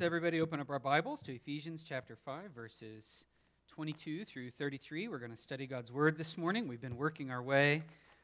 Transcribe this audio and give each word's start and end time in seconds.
Let's 0.00 0.06
everybody 0.06 0.40
open 0.40 0.60
up 0.60 0.70
our 0.70 0.78
Bibles 0.78 1.20
to 1.24 1.34
Ephesians 1.34 1.84
chapter 1.86 2.16
5, 2.16 2.52
verses 2.56 3.26
22 3.68 4.24
through 4.24 4.50
33. 4.50 5.08
We're 5.08 5.18
going 5.18 5.30
to 5.30 5.36
study 5.36 5.66
God's 5.66 5.92
Word 5.92 6.16
this 6.16 6.38
morning. 6.38 6.68
We've 6.68 6.80
been 6.80 6.96
working 6.96 7.30
our 7.30 7.42
way 7.42 7.82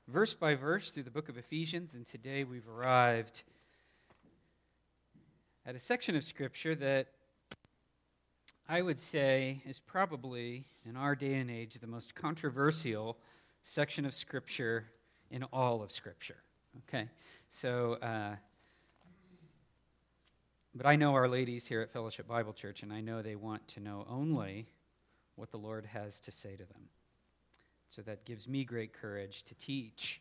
verse 0.09 0.33
by 0.33 0.55
verse 0.55 0.91
through 0.91 1.03
the 1.03 1.11
book 1.11 1.29
of 1.29 1.37
Ephesians, 1.37 1.93
and 1.93 2.09
today 2.09 2.45
we've 2.45 2.67
arrived 2.67 3.43
at 5.67 5.75
a 5.75 5.79
section 5.79 6.17
of 6.17 6.25
Scripture 6.25 6.75
that 6.77 7.09
I 8.67 8.81
would 8.81 8.99
say 8.99 9.61
is 9.67 9.79
probably, 9.79 10.65
in 10.89 10.97
our 10.97 11.15
day 11.15 11.35
and 11.35 11.51
age, 11.51 11.75
the 11.75 11.87
most 11.87 12.15
controversial 12.15 13.19
section 13.61 14.07
of 14.07 14.15
Scripture 14.15 14.87
in 15.31 15.43
all 15.53 15.83
of 15.83 15.93
Scripture. 15.93 16.39
Okay? 16.89 17.11
So, 17.51 17.99
uh, 18.01 18.37
but 20.77 20.85
I 20.85 20.97
know 20.97 21.15
our 21.15 21.27
ladies 21.27 21.67
here 21.67 21.81
at 21.81 21.91
Fellowship 21.91 22.29
Bible 22.29 22.53
Church, 22.53 22.83
and 22.83 22.93
I 22.93 23.01
know 23.01 23.23
they 23.23 23.35
want 23.35 23.67
to 23.69 23.81
know 23.81 24.07
only 24.11 24.67
what 25.35 25.51
the 25.51 25.57
Lord 25.57 25.87
has 25.87 26.21
to 26.21 26.31
say 26.31 26.51
to 26.51 26.65
them. 26.65 26.91
So 27.89 28.03
that 28.03 28.27
gives 28.27 28.47
me 28.47 28.63
great 28.63 28.93
courage 28.93 29.43
to 29.45 29.55
teach 29.55 30.21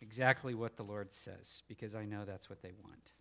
exactly 0.00 0.54
what 0.54 0.76
the 0.76 0.82
Lord 0.82 1.12
says, 1.12 1.62
because 1.68 1.94
I 1.94 2.06
know 2.06 2.24
that's 2.24 2.48
what 2.48 2.62
they 2.62 2.72
want. 2.82 3.12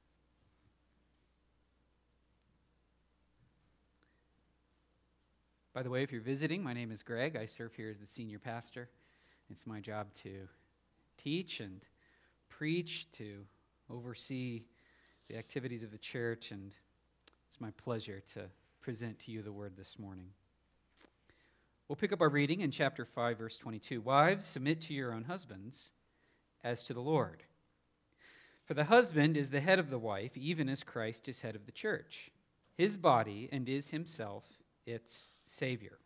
By 5.73 5.83
the 5.83 5.89
way, 5.89 6.03
if 6.03 6.11
you're 6.11 6.21
visiting, 6.21 6.63
my 6.63 6.73
name 6.73 6.91
is 6.91 7.03
Greg. 7.03 7.35
I 7.35 7.47
serve 7.47 7.73
here 7.73 7.89
as 7.89 7.97
the 7.97 8.07
senior 8.07 8.39
pastor. 8.39 8.87
It's 9.49 9.67
my 9.67 9.81
job 9.81 10.13
to 10.23 10.47
teach 11.17 11.59
and 11.59 11.81
preach, 12.47 13.07
to 13.13 13.45
oversee 13.89 14.63
the 15.33 15.39
activities 15.39 15.81
of 15.81 15.89
the 15.89 15.97
church, 15.97 16.51
and 16.51 16.75
it's 17.47 17.59
my 17.59 17.71
pleasure 17.71 18.21
to 18.35 18.41
present 18.81 19.17
to 19.17 19.31
you 19.31 19.41
the 19.41 19.51
word 19.51 19.73
this 19.75 19.97
morning. 19.97 20.27
We'll 21.87 21.95
pick 21.95 22.13
up 22.13 22.21
our 22.21 22.29
reading 22.29 22.61
in 22.61 22.69
chapter 22.69 23.03
5, 23.03 23.39
verse 23.39 23.57
22. 23.57 23.99
Wives, 23.99 24.45
submit 24.45 24.79
to 24.81 24.93
your 24.93 25.11
own 25.11 25.23
husbands 25.23 25.91
as 26.63 26.83
to 26.83 26.93
the 26.93 27.01
Lord. 27.01 27.41
For 28.65 28.75
the 28.75 28.83
husband 28.83 29.35
is 29.35 29.49
the 29.49 29.59
head 29.59 29.79
of 29.79 29.89
the 29.89 29.97
wife, 29.97 30.37
even 30.37 30.69
as 30.69 30.83
Christ 30.83 31.27
is 31.27 31.41
head 31.41 31.55
of 31.55 31.65
the 31.65 31.71
church, 31.71 32.29
his 32.77 32.95
body, 32.95 33.49
and 33.51 33.67
is 33.67 33.89
himself 33.89 34.43
its 34.85 35.31
Savior. 35.47 35.97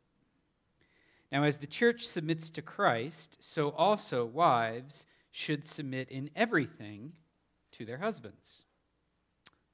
Now, 1.34 1.44
as 1.44 1.58
the 1.58 1.68
church 1.68 2.08
submits 2.08 2.50
to 2.52 2.62
Christ, 2.62 3.36
so 3.42 3.72
also 3.72 4.24
wives 4.24 5.06
should 5.32 5.68
submit 5.68 6.08
in 6.08 6.30
everything 6.34 7.12
to 7.74 7.84
their 7.84 7.98
husbands. 7.98 8.62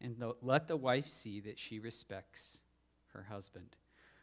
and 0.00 0.16
let 0.42 0.68
the 0.68 0.76
wife 0.76 1.06
see 1.06 1.40
that 1.40 1.58
she 1.58 1.78
respects 1.78 2.60
her 3.12 3.22
husband. 3.22 3.76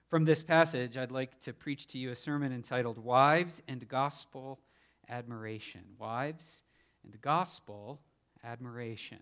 From 0.10 0.26
this 0.26 0.42
passage, 0.42 0.98
I'd 0.98 1.12
like 1.12 1.40
to 1.42 1.54
preach 1.54 1.88
to 1.88 1.98
you 1.98 2.12
a 2.12 2.16
sermon 2.16 2.54
entitled 2.54 2.98
Wives 2.98 3.62
and 3.68 3.88
Gospel 3.88 4.60
Admiration. 5.10 5.82
Wives 6.00 6.64
and 7.04 7.20
Gospel 7.22 8.00
Admiration. 8.44 9.20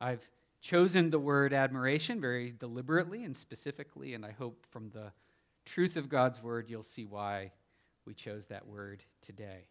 I've 0.00 0.28
chosen 0.60 1.10
the 1.10 1.18
word 1.18 1.52
admiration 1.52 2.20
very 2.20 2.50
deliberately 2.50 3.24
and 3.24 3.36
specifically, 3.36 4.14
and 4.14 4.26
I 4.26 4.32
hope 4.32 4.66
from 4.70 4.90
the 4.90 5.12
truth 5.64 5.96
of 5.96 6.08
God's 6.08 6.42
word 6.42 6.68
you'll 6.68 6.82
see 6.82 7.04
why 7.04 7.52
we 8.04 8.14
chose 8.14 8.46
that 8.46 8.66
word 8.66 9.04
today. 9.22 9.66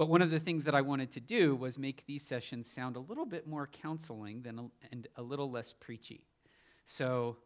But 0.00 0.08
one 0.08 0.22
of 0.22 0.30
the 0.30 0.40
things 0.40 0.64
that 0.64 0.74
I 0.74 0.80
wanted 0.80 1.10
to 1.10 1.20
do 1.20 1.54
was 1.54 1.78
make 1.78 2.06
these 2.06 2.22
sessions 2.22 2.70
sound 2.70 2.96
a 2.96 3.00
little 3.00 3.26
bit 3.26 3.46
more 3.46 3.66
counseling 3.66 4.40
than 4.40 4.58
a, 4.58 4.64
and 4.90 5.06
a 5.16 5.22
little 5.22 5.50
less 5.50 5.74
preachy. 5.74 6.22
So 6.86 7.36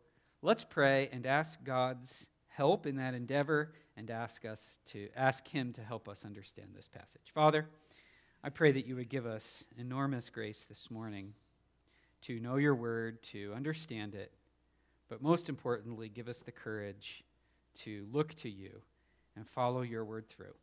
let's 0.40 0.62
pray 0.62 1.08
and 1.10 1.26
ask 1.26 1.64
God's 1.64 2.28
help 2.46 2.86
in 2.86 2.94
that 2.94 3.12
endeavor 3.12 3.72
and 3.96 4.08
ask 4.08 4.44
us 4.44 4.78
to 4.92 5.08
ask 5.16 5.48
him 5.48 5.72
to 5.72 5.82
help 5.82 6.08
us 6.08 6.24
understand 6.24 6.68
this 6.76 6.88
passage. 6.88 7.32
Father, 7.34 7.66
I 8.44 8.50
pray 8.50 8.70
that 8.70 8.86
you 8.86 8.94
would 8.94 9.08
give 9.08 9.26
us 9.26 9.64
enormous 9.76 10.30
grace 10.30 10.62
this 10.62 10.92
morning 10.92 11.34
to 12.20 12.38
know 12.38 12.54
your 12.54 12.76
word, 12.76 13.20
to 13.24 13.52
understand 13.52 14.14
it, 14.14 14.30
but 15.08 15.20
most 15.20 15.48
importantly, 15.48 16.08
give 16.08 16.28
us 16.28 16.38
the 16.38 16.52
courage 16.52 17.24
to 17.78 18.06
look 18.12 18.32
to 18.34 18.48
you 18.48 18.80
and 19.34 19.44
follow 19.44 19.82
your 19.82 20.04
word 20.04 20.28
through. 20.28 20.54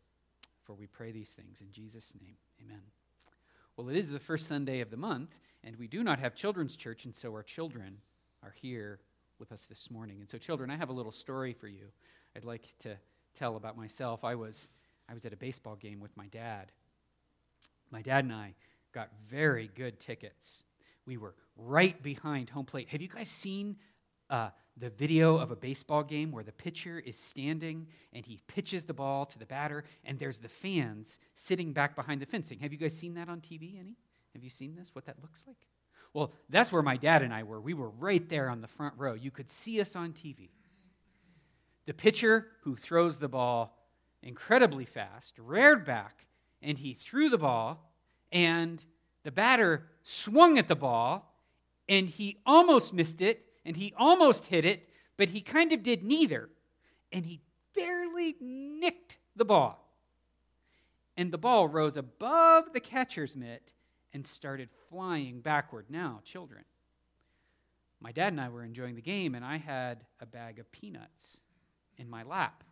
For 0.64 0.74
we 0.74 0.88
pray 0.88 1.12
these 1.12 1.32
things 1.32 1.62
in 1.62 1.72
Jesus' 1.72 2.14
name. 2.22 2.36
Amen. 2.64 2.82
Well, 3.76 3.90
it 3.90 3.96
is 3.96 4.10
the 4.10 4.20
first 4.20 4.48
Sunday 4.48 4.82
of 4.82 4.92
the 4.92 4.98
month, 4.98 5.32
and 5.64 5.76
we 5.78 5.88
do 5.88 6.04
not 6.04 6.20
have 6.20 6.36
children's 6.36 6.76
church, 6.76 7.06
and 7.06 7.16
so 7.16 7.34
our 7.34 7.44
children 7.44 7.98
are 8.44 8.54
here 8.62 9.00
with 9.40 9.52
us 9.52 9.66
this 9.68 9.90
morning. 9.90 10.18
And 10.20 10.30
so, 10.30 10.38
children, 10.38 10.70
I 10.70 10.78
have 10.78 10.90
a 10.90 10.94
little 10.94 11.12
story 11.12 11.54
for 11.54 11.68
you 11.68 11.88
I'd 12.36 12.46
like 12.46 12.74
to 12.80 12.98
tell 13.38 13.56
about 13.56 13.78
myself. 13.78 14.24
I 14.24 14.36
was, 14.36 14.68
I 15.10 15.14
was 15.14 15.26
at 15.26 15.34
a 15.34 15.38
baseball 15.38 15.76
game 15.76 16.00
with 16.00 16.16
my 16.16 16.28
dad. 16.28 16.72
My 17.92 18.02
dad 18.02 18.24
and 18.24 18.34
I 18.34 18.56
got 18.94 19.10
very 19.30 19.70
good 19.76 20.00
tickets. 20.00 20.64
We 21.06 21.18
were 21.18 21.36
right 21.58 22.02
behind 22.02 22.50
home 22.50 22.66
plate. 22.66 22.90
Have 22.90 23.02
you 23.02 23.10
guys 23.10 23.30
seen 23.30 23.76
uh, 24.31 24.50
the 24.78 24.90
video 24.90 25.38
of 25.38 25.52
a 25.52 25.56
baseball 25.56 26.02
game 26.02 26.31
where 26.31 26.44
the 26.44 26.52
pitcher 26.52 27.00
is 27.00 27.18
standing 27.18 27.86
and 28.14 28.25
he 28.25 28.42
pitches 28.47 28.86
the 28.86 28.94
ball 28.94 29.25
to 29.28 29.38
the 29.38 29.46
batter, 29.46 29.84
and 30.06 30.18
there's 30.18 30.40
the 30.40 30.47
fans 30.47 31.19
sitting 31.36 31.74
back 31.74 31.96
behind 31.96 32.22
the 32.22 32.25
fencing. 32.25 32.58
Have 32.59 32.72
you 32.72 32.80
guys 32.80 32.97
seen 32.97 33.14
that 33.16 33.30
on 33.30 33.41
TV, 33.41 33.80
any? 33.80 33.97
Have 34.34 34.44
you 34.44 34.50
seen 34.50 34.75
this, 34.75 34.90
what 34.94 35.06
that 35.06 35.18
looks 35.22 35.44
like? 35.46 35.68
Well, 36.14 36.34
that's 36.50 36.72
where 36.72 36.81
my 36.81 36.97
dad 36.97 37.22
and 37.22 37.34
I 37.34 37.44
were. 37.44 37.62
We 37.62 37.74
were 37.74 37.90
right 37.90 38.28
there 38.28 38.50
on 38.50 38.62
the 38.62 38.68
front 38.68 38.96
row. 38.97 39.14
You 39.14 39.30
could 39.30 39.50
see 39.50 39.80
us 39.81 39.96
on 39.96 40.14
TV. 40.14 40.50
The 41.86 41.94
pitcher 41.94 42.47
who 42.64 42.75
throws 42.75 43.18
the 43.18 43.28
ball 43.28 43.78
incredibly 44.24 44.86
fast 44.86 45.38
reared 45.38 45.86
back 45.86 46.25
and 46.62 46.78
he 46.78 46.94
threw 46.94 47.28
the 47.28 47.40
ball, 47.40 47.91
and 48.31 48.84
the 49.24 49.31
batter 49.31 49.88
swung 50.03 50.58
at 50.58 50.68
the 50.68 50.75
ball 50.75 51.28
and 51.90 52.08
he 52.08 52.38
almost 52.46 52.94
missed 52.94 53.20
it 53.20 53.51
and 53.66 53.76
he 53.76 53.94
almost 53.98 54.46
hit 54.46 54.66
it, 54.66 54.90
but 55.18 55.30
he 55.30 55.42
kind 55.42 55.72
of 55.72 55.84
did 55.84 56.04
neither. 56.04 56.50
And 57.12 57.26
he 57.26 57.41
barely 57.76 58.35
nicked 58.40 59.18
the 59.35 59.46
ball. 59.46 59.78
And 61.18 61.32
the 61.32 61.38
ball 61.38 61.68
rose 61.68 61.97
above 61.97 62.74
the 62.74 62.80
catcher's 62.80 63.35
mitt 63.35 63.74
and 64.14 64.26
started 64.26 64.70
flying 64.90 65.41
backward. 65.41 65.85
Now, 65.90 66.22
children, 66.24 66.64
my 68.00 68.12
dad 68.12 68.34
and 68.34 68.41
I 68.41 68.50
were 68.50 68.64
enjoying 68.64 68.96
the 68.96 69.02
game, 69.02 69.35
and 69.35 69.46
I 69.46 69.58
had 69.58 70.06
a 70.20 70.26
bag 70.26 70.58
of 70.58 70.72
peanuts 70.72 71.41
in 71.97 72.09
my 72.09 72.24
lap. 72.24 72.64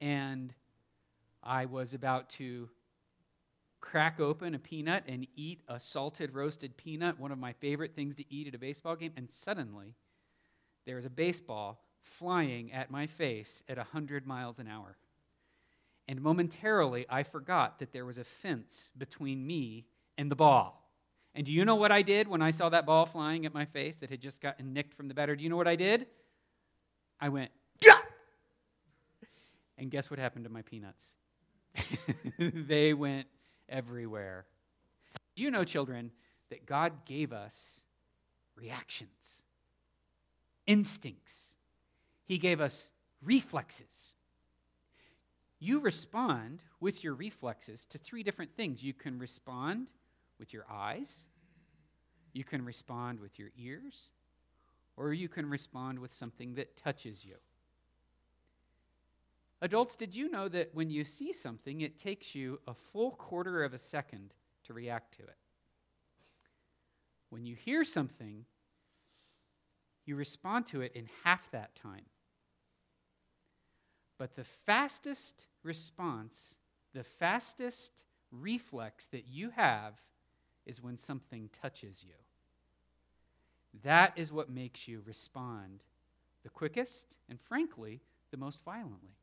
And 0.00 0.54
I 1.42 1.66
was 1.66 1.92
about 1.94 2.30
to 2.30 2.68
crack 3.80 4.20
open 4.20 4.54
a 4.54 4.58
peanut 4.58 5.04
and 5.06 5.26
eat 5.36 5.60
a 5.68 5.80
salted 5.80 6.34
roasted 6.34 6.76
peanut, 6.76 7.18
one 7.18 7.32
of 7.32 7.38
my 7.38 7.52
favorite 7.54 7.94
things 7.94 8.14
to 8.16 8.24
eat 8.32 8.48
at 8.48 8.54
a 8.54 8.58
baseball 8.58 8.96
game, 8.96 9.12
and 9.16 9.30
suddenly 9.30 9.94
there 10.86 10.96
was 10.96 11.04
a 11.04 11.10
baseball 11.10 11.82
flying 12.02 12.72
at 12.72 12.90
my 12.90 13.06
face 13.06 13.62
at 13.68 13.76
100 13.76 14.26
miles 14.26 14.58
an 14.58 14.68
hour. 14.68 14.96
And 16.08 16.20
momentarily, 16.20 17.06
I 17.08 17.22
forgot 17.22 17.78
that 17.78 17.92
there 17.92 18.04
was 18.04 18.18
a 18.18 18.24
fence 18.24 18.90
between 18.98 19.46
me 19.46 19.86
and 20.18 20.30
the 20.30 20.36
ball. 20.36 20.76
And 21.34 21.46
do 21.46 21.52
you 21.52 21.64
know 21.64 21.76
what 21.76 21.92
I 21.92 22.02
did 22.02 22.26
when 22.26 22.42
I 22.42 22.50
saw 22.50 22.68
that 22.70 22.84
ball 22.84 23.06
flying 23.06 23.46
at 23.46 23.54
my 23.54 23.64
face 23.64 23.96
that 23.98 24.10
had 24.10 24.20
just 24.20 24.40
gotten 24.40 24.72
nicked 24.72 24.94
from 24.94 25.06
the 25.06 25.14
batter? 25.14 25.36
Do 25.36 25.44
you 25.44 25.48
know 25.48 25.56
what 25.56 25.68
I 25.68 25.76
did? 25.76 26.06
I 27.20 27.28
went, 27.28 27.50
Gah! 27.84 28.00
and 29.78 29.90
guess 29.90 30.10
what 30.10 30.18
happened 30.18 30.44
to 30.44 30.50
my 30.50 30.62
peanuts? 30.62 31.12
they 32.38 32.92
went 32.92 33.28
everywhere. 33.70 34.44
Do 35.36 35.42
you 35.42 35.50
know, 35.50 35.64
children, 35.64 36.10
that 36.50 36.66
God 36.66 37.06
gave 37.06 37.32
us 37.32 37.80
reactions, 38.56 39.42
instincts? 40.66 41.54
He 42.26 42.38
gave 42.38 42.60
us 42.60 42.90
reflexes. 43.22 44.14
You 45.58 45.80
respond 45.80 46.62
with 46.80 47.04
your 47.04 47.14
reflexes 47.14 47.86
to 47.86 47.98
three 47.98 48.22
different 48.22 48.56
things. 48.56 48.82
You 48.82 48.94
can 48.94 49.18
respond 49.18 49.90
with 50.38 50.52
your 50.52 50.64
eyes, 50.70 51.26
you 52.32 52.44
can 52.44 52.64
respond 52.64 53.20
with 53.20 53.38
your 53.38 53.50
ears, 53.58 54.10
or 54.96 55.12
you 55.12 55.28
can 55.28 55.48
respond 55.48 55.98
with 55.98 56.12
something 56.12 56.54
that 56.54 56.76
touches 56.76 57.24
you. 57.24 57.36
Adults, 59.62 59.94
did 59.94 60.14
you 60.14 60.30
know 60.30 60.48
that 60.48 60.70
when 60.74 60.90
you 60.90 61.04
see 61.04 61.32
something, 61.32 61.82
it 61.82 61.98
takes 61.98 62.34
you 62.34 62.60
a 62.66 62.74
full 62.74 63.10
quarter 63.12 63.62
of 63.62 63.74
a 63.74 63.78
second 63.78 64.32
to 64.64 64.72
react 64.72 65.16
to 65.18 65.22
it? 65.22 65.36
When 67.28 67.44
you 67.44 67.54
hear 67.54 67.84
something, 67.84 68.46
you 70.06 70.16
respond 70.16 70.66
to 70.66 70.80
it 70.80 70.92
in 70.94 71.08
half 71.24 71.50
that 71.50 71.74
time. 71.74 72.06
But 74.18 74.34
the 74.34 74.44
fastest 74.44 75.46
response, 75.62 76.56
the 76.94 77.04
fastest 77.04 78.04
reflex 78.32 79.06
that 79.06 79.28
you 79.28 79.50
have 79.50 79.94
is 80.66 80.82
when 80.82 80.96
something 80.96 81.50
touches 81.52 82.04
you. 82.06 82.14
That 83.84 84.14
is 84.16 84.32
what 84.32 84.50
makes 84.50 84.88
you 84.88 85.02
respond 85.06 85.84
the 86.42 86.48
quickest 86.48 87.18
and, 87.28 87.38
frankly, 87.40 88.00
the 88.30 88.36
most 88.36 88.58
violently. 88.64 89.19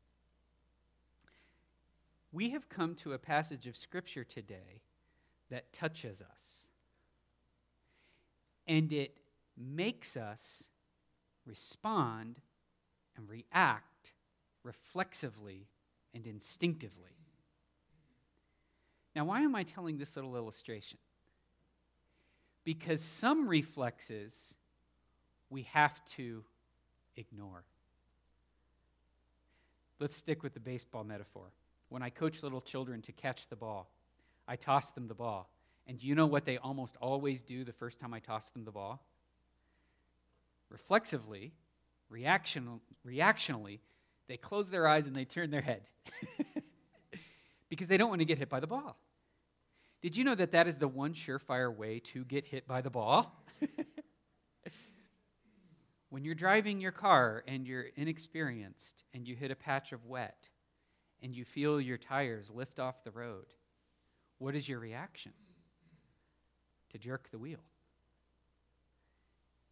We 2.32 2.50
have 2.50 2.68
come 2.68 2.94
to 2.96 3.14
a 3.14 3.18
passage 3.18 3.66
of 3.66 3.76
Scripture 3.76 4.24
today 4.24 4.82
that 5.50 5.72
touches 5.72 6.20
us. 6.20 6.66
And 8.66 8.92
it 8.92 9.16
makes 9.56 10.16
us 10.16 10.64
respond 11.46 12.36
and 13.16 13.28
react 13.28 14.12
reflexively 14.62 15.66
and 16.14 16.26
instinctively. 16.26 17.16
Now, 19.16 19.24
why 19.24 19.40
am 19.40 19.54
I 19.54 19.62
telling 19.62 19.96
this 19.96 20.14
little 20.14 20.36
illustration? 20.36 20.98
Because 22.62 23.00
some 23.00 23.48
reflexes 23.48 24.54
we 25.50 25.62
have 25.62 26.04
to 26.16 26.44
ignore. 27.16 27.64
Let's 29.98 30.14
stick 30.14 30.42
with 30.42 30.54
the 30.54 30.60
baseball 30.60 31.04
metaphor. 31.04 31.46
When 31.88 32.02
I 32.02 32.10
coach 32.10 32.42
little 32.42 32.60
children 32.60 33.02
to 33.02 33.12
catch 33.12 33.48
the 33.48 33.56
ball, 33.56 33.90
I 34.46 34.56
toss 34.56 34.90
them 34.92 35.08
the 35.08 35.14
ball. 35.14 35.50
And 35.86 36.02
you 36.02 36.14
know 36.14 36.26
what 36.26 36.44
they 36.44 36.58
almost 36.58 36.96
always 37.00 37.42
do 37.42 37.64
the 37.64 37.72
first 37.72 37.98
time 37.98 38.12
I 38.12 38.20
toss 38.20 38.48
them 38.50 38.64
the 38.64 38.70
ball? 38.70 39.02
Reflexively, 40.70 41.52
reaction, 42.10 42.80
reactionally, 43.06 43.80
they 44.28 44.36
close 44.36 44.68
their 44.68 44.86
eyes 44.86 45.06
and 45.06 45.16
they 45.16 45.24
turn 45.24 45.50
their 45.50 45.62
head 45.62 45.82
because 47.70 47.88
they 47.88 47.96
don't 47.96 48.10
want 48.10 48.20
to 48.20 48.26
get 48.26 48.36
hit 48.36 48.50
by 48.50 48.60
the 48.60 48.66
ball. 48.66 48.98
Did 50.02 50.16
you 50.16 50.24
know 50.24 50.34
that 50.34 50.52
that 50.52 50.68
is 50.68 50.76
the 50.76 50.86
one 50.86 51.14
surefire 51.14 51.74
way 51.74 52.00
to 52.00 52.24
get 52.24 52.46
hit 52.46 52.68
by 52.68 52.82
the 52.82 52.90
ball? 52.90 53.34
when 56.10 56.22
you're 56.22 56.34
driving 56.34 56.80
your 56.80 56.92
car 56.92 57.42
and 57.48 57.66
you're 57.66 57.86
inexperienced 57.96 59.04
and 59.14 59.26
you 59.26 59.34
hit 59.34 59.50
a 59.50 59.56
patch 59.56 59.92
of 59.92 60.04
wet 60.04 60.50
and 61.22 61.34
you 61.34 61.44
feel 61.44 61.80
your 61.80 61.98
tires 61.98 62.50
lift 62.50 62.78
off 62.78 63.04
the 63.04 63.10
road, 63.10 63.46
what 64.38 64.54
is 64.54 64.68
your 64.68 64.78
reaction? 64.78 65.32
To 66.92 66.98
jerk 66.98 67.30
the 67.30 67.38
wheel. 67.38 67.58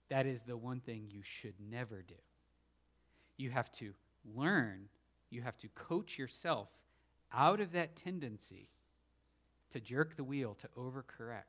That 0.08 0.26
is 0.26 0.42
the 0.42 0.56
one 0.56 0.80
thing 0.80 1.06
you 1.08 1.22
should 1.22 1.54
never 1.70 2.02
do. 2.06 2.14
You 3.36 3.50
have 3.50 3.70
to 3.72 3.92
learn, 4.34 4.88
you 5.30 5.42
have 5.42 5.58
to 5.58 5.68
coach 5.68 6.18
yourself 6.18 6.68
out 7.32 7.60
of 7.60 7.72
that 7.72 7.96
tendency 7.96 8.68
to 9.70 9.80
jerk 9.80 10.16
the 10.16 10.24
wheel, 10.24 10.56
to 10.60 10.68
overcorrect. 10.78 11.42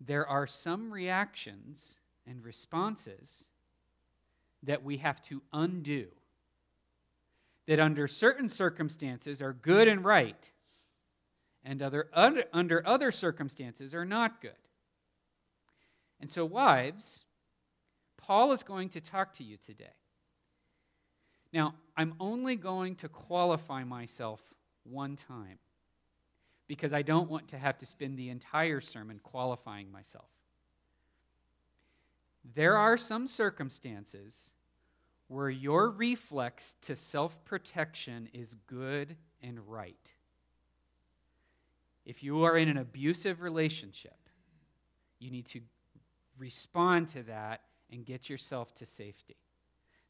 There 0.00 0.26
are 0.26 0.46
some 0.46 0.92
reactions 0.92 1.96
and 2.26 2.44
responses 2.44 3.46
that 4.62 4.84
we 4.84 4.98
have 4.98 5.22
to 5.22 5.42
undo, 5.52 6.08
that 7.66 7.80
under 7.80 8.06
certain 8.06 8.48
circumstances 8.48 9.42
are 9.42 9.52
good 9.52 9.88
and 9.88 10.04
right, 10.04 10.52
and 11.64 11.82
other, 11.82 12.08
other, 12.12 12.44
under 12.52 12.86
other 12.86 13.10
circumstances 13.10 13.92
are 13.92 14.04
not 14.04 14.40
good. 14.40 14.52
And 16.20 16.30
so, 16.30 16.44
wives, 16.44 17.24
Paul 18.16 18.52
is 18.52 18.62
going 18.62 18.88
to 18.90 19.00
talk 19.00 19.34
to 19.34 19.44
you 19.44 19.56
today. 19.56 19.94
Now, 21.52 21.74
I'm 21.96 22.14
only 22.20 22.56
going 22.56 22.96
to 22.96 23.08
qualify 23.08 23.84
myself 23.84 24.40
one 24.84 25.16
time 25.16 25.58
because 26.68 26.92
I 26.92 27.02
don't 27.02 27.30
want 27.30 27.48
to 27.48 27.58
have 27.58 27.78
to 27.78 27.86
spend 27.86 28.18
the 28.18 28.30
entire 28.30 28.80
sermon 28.80 29.20
qualifying 29.22 29.90
myself. 29.90 30.28
There 32.54 32.76
are 32.76 32.96
some 32.96 33.26
circumstances 33.26 34.52
where 35.28 35.50
your 35.50 35.90
reflex 35.90 36.74
to 36.82 36.96
self 36.96 37.44
protection 37.44 38.28
is 38.32 38.56
good 38.66 39.16
and 39.42 39.58
right. 39.68 40.12
If 42.04 42.22
you 42.22 42.44
are 42.44 42.56
in 42.56 42.68
an 42.68 42.78
abusive 42.78 43.40
relationship, 43.40 44.16
you 45.18 45.30
need 45.30 45.46
to 45.46 45.60
respond 46.38 47.08
to 47.08 47.22
that 47.24 47.62
and 47.90 48.04
get 48.04 48.28
yourself 48.28 48.74
to 48.74 48.86
safety. 48.86 49.36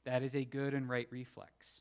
That 0.04 0.22
is 0.22 0.34
a 0.34 0.44
good 0.44 0.74
and 0.74 0.88
right 0.88 1.08
reflex 1.10 1.80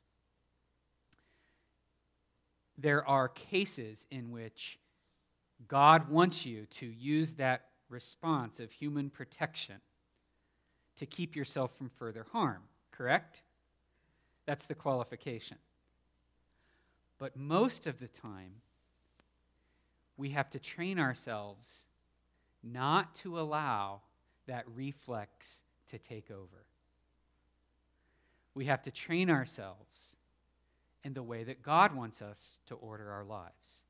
there 2.78 3.08
are 3.08 3.30
cases 3.30 4.06
in 4.12 4.32
which 4.32 4.80
God 5.68 6.10
wants 6.10 6.46
you 6.46 6.66
to 6.72 6.86
use 6.86 7.34
that 7.34 7.66
response 7.90 8.60
of 8.60 8.72
human 8.72 9.10
protection 9.10 9.76
to 10.98 11.06
keep 11.06 11.36
yourself 11.36 11.76
from 11.78 11.90
further 11.90 12.26
harm, 12.32 12.64
correct? 12.98 13.42
That's 14.46 14.66
the 14.66 14.76
qualification. 14.76 15.58
But 17.18 17.36
most 17.36 17.88
of 17.88 18.00
the 18.00 18.08
time, 18.08 18.62
we 20.18 20.30
have 20.30 20.50
to 20.52 20.60
train 20.60 21.00
ourselves 21.00 21.86
not 22.64 23.16
to 23.16 23.40
allow 23.40 24.02
that 24.48 24.66
reflex 24.74 25.64
to 25.90 25.98
take 25.98 26.32
over. 26.32 26.66
We 28.54 28.66
have 28.66 28.84
to 28.84 28.92
train 28.92 29.30
ourselves 29.30 30.16
in 31.04 31.14
the 31.14 31.24
way 31.24 31.44
that 31.44 31.62
God 31.62 31.96
wants 31.96 32.22
us 32.22 32.60
to 32.68 32.76
order 32.76 33.12
our 33.12 33.24
lives, 33.24 33.84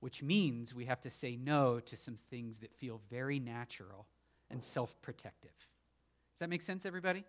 which 0.00 0.22
means 0.22 0.74
we 0.74 0.84
have 0.84 1.00
to 1.02 1.10
say 1.10 1.36
no 1.36 1.80
to 1.80 1.96
some 1.96 2.18
things 2.30 2.58
that 2.58 2.72
feel 2.74 3.00
very 3.10 3.38
natural 3.38 4.06
and 4.50 4.62
self 4.62 5.00
protective. 5.02 5.50
Does 6.32 6.40
that 6.40 6.50
make 6.50 6.62
sense, 6.62 6.84
everybody? 6.84 7.24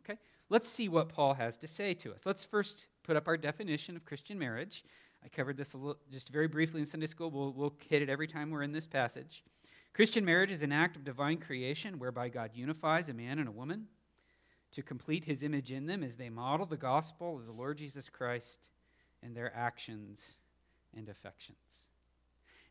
Okay, 0.00 0.18
let's 0.48 0.68
see 0.68 0.88
what 0.88 1.08
Paul 1.08 1.34
has 1.34 1.56
to 1.58 1.66
say 1.66 1.94
to 1.94 2.12
us. 2.12 2.20
Let's 2.24 2.44
first 2.44 2.86
put 3.02 3.16
up 3.16 3.28
our 3.28 3.36
definition 3.36 3.96
of 3.96 4.04
Christian 4.04 4.38
marriage. 4.38 4.84
I 5.24 5.28
covered 5.28 5.56
this 5.56 5.72
a 5.72 5.76
little, 5.76 5.98
just 6.12 6.28
very 6.28 6.46
briefly 6.46 6.80
in 6.80 6.86
Sunday 6.86 7.06
school. 7.06 7.30
We'll, 7.30 7.52
we'll 7.52 7.74
hit 7.88 8.02
it 8.02 8.08
every 8.08 8.28
time 8.28 8.50
we're 8.50 8.62
in 8.62 8.72
this 8.72 8.86
passage. 8.86 9.42
Christian 9.92 10.24
marriage 10.24 10.52
is 10.52 10.62
an 10.62 10.70
act 10.70 10.96
of 10.96 11.04
divine 11.04 11.38
creation 11.38 11.98
whereby 11.98 12.28
God 12.28 12.50
unifies 12.54 13.08
a 13.08 13.14
man 13.14 13.40
and 13.40 13.48
a 13.48 13.52
woman 13.52 13.86
to 14.72 14.82
complete 14.82 15.24
his 15.24 15.42
image 15.42 15.72
in 15.72 15.86
them 15.86 16.02
as 16.02 16.16
they 16.16 16.28
model 16.28 16.66
the 16.66 16.76
gospel 16.76 17.36
of 17.36 17.46
the 17.46 17.52
Lord 17.52 17.78
Jesus 17.78 18.08
Christ 18.08 18.68
in 19.22 19.34
their 19.34 19.54
actions 19.56 20.36
and 20.96 21.08
affections. 21.08 21.88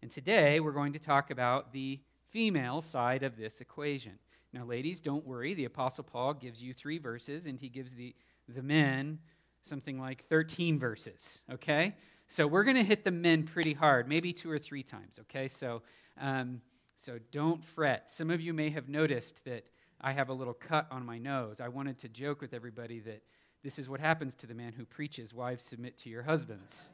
And 0.01 0.11
today 0.11 0.59
we're 0.59 0.71
going 0.71 0.93
to 0.93 0.99
talk 0.99 1.31
about 1.31 1.73
the 1.73 1.99
female 2.29 2.81
side 2.81 3.23
of 3.23 3.35
this 3.35 3.61
equation. 3.61 4.19
Now, 4.53 4.65
ladies, 4.65 4.99
don't 4.99 5.25
worry. 5.25 5.53
The 5.53 5.65
Apostle 5.65 6.03
Paul 6.03 6.33
gives 6.33 6.61
you 6.61 6.73
three 6.73 6.97
verses, 6.97 7.45
and 7.45 7.59
he 7.59 7.69
gives 7.69 7.93
the, 7.93 8.15
the 8.47 8.63
men 8.63 9.19
something 9.61 9.99
like 9.99 10.25
13 10.27 10.79
verses, 10.79 11.41
okay? 11.51 11.95
So 12.27 12.47
we're 12.47 12.63
going 12.63 12.77
to 12.77 12.83
hit 12.83 13.03
the 13.03 13.11
men 13.11 13.43
pretty 13.43 13.73
hard, 13.73 14.07
maybe 14.07 14.33
two 14.33 14.49
or 14.49 14.59
three 14.59 14.83
times, 14.83 15.19
okay? 15.21 15.47
So, 15.47 15.81
um, 16.19 16.61
so 16.95 17.19
don't 17.31 17.63
fret. 17.63 18.11
Some 18.11 18.31
of 18.31 18.41
you 18.41 18.53
may 18.53 18.69
have 18.69 18.89
noticed 18.89 19.43
that 19.45 19.65
I 19.99 20.13
have 20.13 20.29
a 20.29 20.33
little 20.33 20.53
cut 20.53 20.87
on 20.91 21.05
my 21.05 21.17
nose. 21.17 21.59
I 21.59 21.67
wanted 21.67 21.99
to 21.99 22.09
joke 22.09 22.41
with 22.41 22.53
everybody 22.53 22.99
that 23.01 23.23
this 23.63 23.79
is 23.79 23.89
what 23.89 23.99
happens 23.99 24.35
to 24.35 24.47
the 24.47 24.53
man 24.53 24.73
who 24.73 24.85
preaches 24.85 25.33
wives 25.33 25.63
submit 25.63 25.97
to 25.99 26.09
your 26.09 26.23
husbands. 26.23 26.89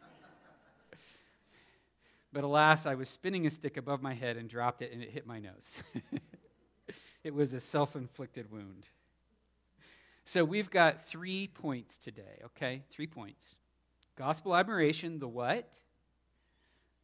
but 2.33 2.43
alas, 2.43 2.85
I 2.85 2.95
was 2.95 3.09
spinning 3.09 3.45
a 3.45 3.49
stick 3.49 3.77
above 3.77 4.01
my 4.01 4.13
head 4.13 4.37
and 4.37 4.49
dropped 4.49 4.81
it, 4.81 4.91
and 4.91 5.03
it 5.03 5.11
hit 5.11 5.27
my 5.27 5.39
nose. 5.39 5.83
it 7.23 7.33
was 7.33 7.53
a 7.53 7.59
self 7.59 7.95
inflicted 7.95 8.51
wound. 8.51 8.87
So 10.25 10.45
we've 10.45 10.69
got 10.69 11.05
three 11.05 11.47
points 11.47 11.97
today, 11.97 12.41
okay? 12.45 12.83
Three 12.89 13.07
points. 13.07 13.55
Gospel 14.15 14.55
admiration, 14.55 15.19
the 15.19 15.27
what? 15.27 15.69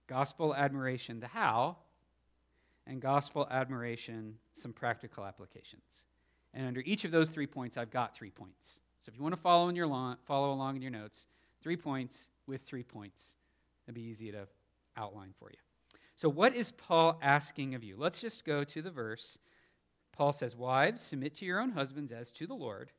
Gospel 0.07 0.55
admiration, 0.55 1.19
the 1.19 1.27
how? 1.27 1.77
And 2.87 3.01
gospel 3.01 3.47
admiration, 3.51 4.35
some 4.53 4.73
practical 4.73 5.25
applications. 5.25 6.03
And 6.53 6.65
under 6.65 6.81
each 6.85 7.03
of 7.03 7.11
those 7.11 7.29
three 7.29 7.45
points, 7.45 7.77
I've 7.77 7.91
got 7.91 8.15
three 8.15 8.31
points. 8.31 8.79
So 8.99 9.09
if 9.09 9.17
you 9.17 9.23
want 9.23 9.35
to 9.35 9.41
follow, 9.41 9.69
in 9.69 9.75
your 9.75 9.87
lo- 9.87 10.15
follow 10.25 10.51
along 10.51 10.77
in 10.77 10.81
your 10.81 10.91
notes, 10.91 11.25
three 11.61 11.77
points 11.77 12.29
with 12.47 12.63
three 12.63 12.83
points. 12.83 13.35
It'd 13.85 13.95
be 13.95 14.01
easy 14.01 14.31
to 14.31 14.47
outline 14.97 15.33
for 15.37 15.49
you. 15.51 15.57
So, 16.15 16.27
what 16.27 16.53
is 16.53 16.71
Paul 16.71 17.17
asking 17.21 17.75
of 17.75 17.83
you? 17.83 17.95
Let's 17.97 18.19
just 18.19 18.43
go 18.43 18.63
to 18.65 18.81
the 18.81 18.91
verse. 18.91 19.37
Paul 20.19 20.33
says, 20.33 20.53
Wives, 20.53 21.01
submit 21.01 21.33
to 21.35 21.45
your 21.45 21.61
own 21.61 21.71
husbands 21.71 22.11
as 22.11 22.33
to 22.33 22.45
the 22.45 22.53
Lord, 22.53 22.91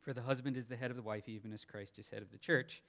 for 0.00 0.14
the 0.14 0.22
husband 0.22 0.56
is 0.56 0.64
the 0.64 0.76
head 0.76 0.90
of 0.90 0.96
the 0.96 1.02
wife, 1.02 1.28
even 1.28 1.52
as 1.52 1.62
Christ 1.62 1.98
is 1.98 2.08
head 2.08 2.22
of 2.22 2.32
the 2.32 2.38
church, 2.38 2.82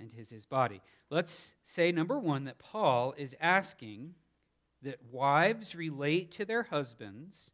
and 0.00 0.10
is 0.16 0.30
his 0.30 0.46
body. 0.46 0.80
Let's 1.10 1.52
say, 1.64 1.92
number 1.92 2.18
one, 2.18 2.44
that 2.44 2.58
Paul 2.58 3.12
is 3.18 3.36
asking 3.42 4.14
that 4.80 4.96
wives 5.10 5.74
relate 5.74 6.32
to 6.32 6.46
their 6.46 6.62
husbands 6.62 7.50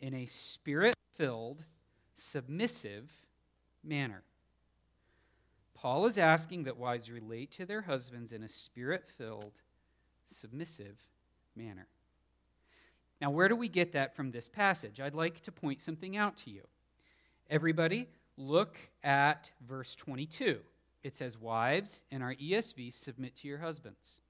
in 0.00 0.12
a 0.12 0.26
spirit 0.26 0.96
filled, 1.16 1.64
submissive 2.16 3.12
manner. 3.84 4.24
Paul 5.74 6.06
is 6.06 6.18
asking 6.18 6.64
that 6.64 6.76
wives 6.76 7.08
relate 7.08 7.52
to 7.52 7.64
their 7.64 7.82
husbands 7.82 8.32
in 8.32 8.42
a 8.42 8.48
spirit 8.48 9.04
filled, 9.16 9.54
submissive 10.26 10.96
manner. 11.54 11.86
Now, 13.20 13.30
where 13.30 13.48
do 13.48 13.56
we 13.56 13.68
get 13.68 13.92
that 13.92 14.14
from 14.14 14.30
this 14.30 14.48
passage? 14.48 15.00
I'd 15.00 15.14
like 15.14 15.40
to 15.42 15.52
point 15.52 15.80
something 15.80 16.16
out 16.16 16.36
to 16.38 16.50
you. 16.50 16.62
Everybody, 17.50 18.08
look 18.36 18.76
at 19.02 19.50
verse 19.66 19.94
22. 19.96 20.58
It 21.02 21.16
says, 21.16 21.38
Wives, 21.38 22.02
in 22.10 22.22
our 22.22 22.34
ESV, 22.34 22.92
submit 22.92 23.36
to 23.36 23.48
your 23.48 23.58
husbands. 23.58 24.20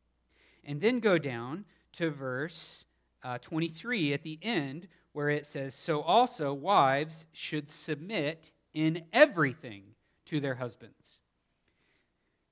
And 0.64 0.80
then 0.80 1.00
go 1.00 1.18
down 1.18 1.64
to 1.94 2.10
verse 2.10 2.84
uh, 3.22 3.38
23 3.38 4.14
at 4.14 4.22
the 4.22 4.38
end, 4.42 4.88
where 5.12 5.28
it 5.28 5.46
says, 5.46 5.74
So 5.74 6.00
also 6.00 6.54
wives 6.54 7.26
should 7.32 7.68
submit 7.68 8.52
in 8.74 9.04
everything 9.12 9.82
to 10.26 10.40
their 10.40 10.54
husbands. 10.54 11.18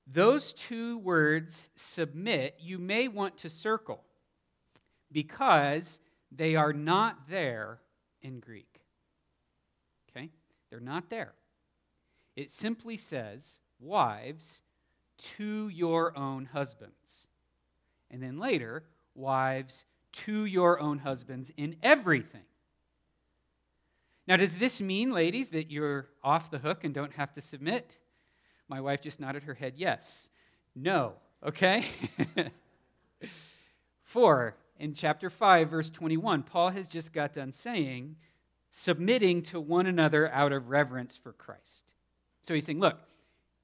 Those 0.05 0.53
two 0.53 0.99
words, 0.99 1.69
submit, 1.75 2.55
you 2.59 2.77
may 2.77 3.07
want 3.07 3.37
to 3.39 3.49
circle 3.49 4.03
because 5.11 5.99
they 6.37 6.55
are 6.55 6.73
not 6.73 7.29
there 7.29 7.79
in 8.21 8.39
Greek. 8.39 8.81
Okay? 10.09 10.29
They're 10.69 10.79
not 10.79 11.09
there. 11.09 11.33
It 12.35 12.51
simply 12.51 12.97
says, 12.97 13.59
wives, 13.79 14.61
to 15.17 15.69
your 15.69 16.17
own 16.17 16.45
husbands. 16.45 17.27
And 18.11 18.21
then 18.21 18.37
later, 18.37 18.83
wives, 19.15 19.85
to 20.13 20.45
your 20.45 20.79
own 20.79 20.99
husbands 20.99 21.51
in 21.57 21.75
everything. 21.81 22.41
Now, 24.27 24.35
does 24.35 24.55
this 24.55 24.81
mean, 24.81 25.11
ladies, 25.11 25.49
that 25.49 25.71
you're 25.71 26.09
off 26.23 26.51
the 26.51 26.57
hook 26.57 26.83
and 26.83 26.93
don't 26.93 27.13
have 27.13 27.33
to 27.33 27.41
submit? 27.41 27.97
My 28.67 28.81
wife 28.81 29.01
just 29.01 29.19
nodded 29.19 29.43
her 29.43 29.53
head 29.53 29.73
yes. 29.77 30.29
No, 30.75 31.13
okay? 31.45 31.85
For, 34.03 34.55
in 34.79 34.93
chapter 34.93 35.29
5, 35.29 35.69
verse 35.69 35.89
21, 35.89 36.43
Paul 36.43 36.69
has 36.69 36.87
just 36.87 37.13
got 37.13 37.33
done 37.33 37.51
saying, 37.51 38.15
submitting 38.69 39.41
to 39.43 39.59
one 39.59 39.87
another 39.87 40.31
out 40.31 40.51
of 40.51 40.69
reverence 40.69 41.17
for 41.17 41.33
Christ. 41.33 41.93
So 42.41 42.53
he's 42.53 42.65
saying, 42.65 42.79
look, 42.79 42.99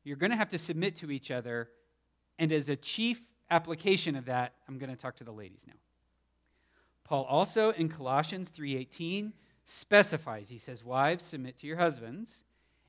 you're 0.04 0.18
going 0.18 0.32
to 0.32 0.38
have 0.38 0.50
to 0.50 0.58
submit 0.58 0.96
to 0.98 1.12
each 1.12 1.32
other, 1.32 1.70
and 2.38 2.52
as 2.52 2.70
a 2.70 2.76
chief 2.76 3.22
application 3.50 4.16
of 4.16 4.26
that, 4.26 4.54
I'm 4.68 4.78
going 4.78 4.90
to 4.90 4.96
talk 4.96 5.18
to 5.18 5.24
the 5.24 5.32
ladies 5.32 5.64
now. 5.68 5.74
Paul 7.04 7.26
also 7.26 7.72
in 7.72 7.90
Colossians 7.90 8.50
3:18 8.50 9.34
specifies. 9.66 10.50
He 10.50 10.58
says, 10.58 10.84
"Wives, 10.84 11.24
submit 11.24 11.58
to 11.58 11.68
your 11.68 11.78
husbands." 11.78 12.44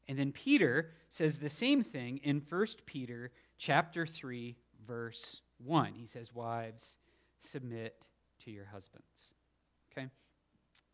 And 0.06 0.18
then 0.18 0.32
Peter 0.32 0.92
says 1.08 1.38
the 1.38 1.48
same 1.48 1.82
thing 1.82 2.18
in 2.18 2.40
1 2.40 2.66
Peter 2.86 3.32
chapter 3.58 4.06
3 4.06 4.56
verse 4.86 5.40
1. 5.58 5.94
He 5.94 6.06
says, 6.06 6.34
"Wives, 6.34 6.98
submit 7.40 8.08
to 8.40 8.50
your 8.50 8.66
husbands." 8.66 9.34
Okay? 9.90 10.08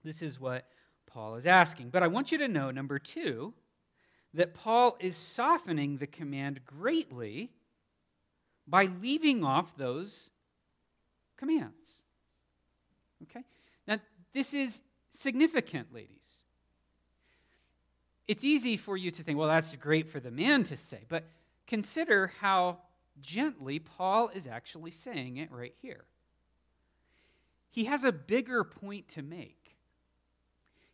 This 0.02 0.22
is 0.22 0.38
what 0.40 0.68
Paul 1.06 1.36
is 1.36 1.46
asking. 1.46 1.90
But 1.90 2.02
I 2.02 2.06
want 2.06 2.30
you 2.32 2.38
to 2.38 2.48
know 2.48 2.70
number 2.70 2.98
2 2.98 3.52
that 4.34 4.54
Paul 4.54 4.96
is 5.00 5.16
softening 5.16 5.98
the 5.98 6.06
command 6.06 6.64
greatly 6.64 7.52
by 8.66 8.84
leaving 8.84 9.42
off 9.42 9.76
those 9.76 10.30
commands. 11.36 12.04
Okay? 13.24 13.44
Now, 13.86 13.98
this 14.32 14.54
is 14.54 14.82
significant, 15.08 15.92
ladies. 15.92 16.44
It's 18.28 18.44
easy 18.44 18.76
for 18.76 18.96
you 18.96 19.10
to 19.10 19.22
think, 19.24 19.36
well, 19.38 19.48
that's 19.48 19.74
great 19.74 20.08
for 20.08 20.20
the 20.20 20.30
man 20.30 20.62
to 20.64 20.76
say, 20.76 21.04
but 21.08 21.24
consider 21.66 22.28
how 22.40 22.78
gently 23.20 23.80
Paul 23.80 24.28
is 24.28 24.46
actually 24.46 24.92
saying 24.92 25.38
it 25.38 25.50
right 25.50 25.74
here. 25.82 26.04
He 27.70 27.84
has 27.84 28.04
a 28.04 28.12
bigger 28.12 28.64
point 28.64 29.08
to 29.08 29.22
make. 29.22 29.76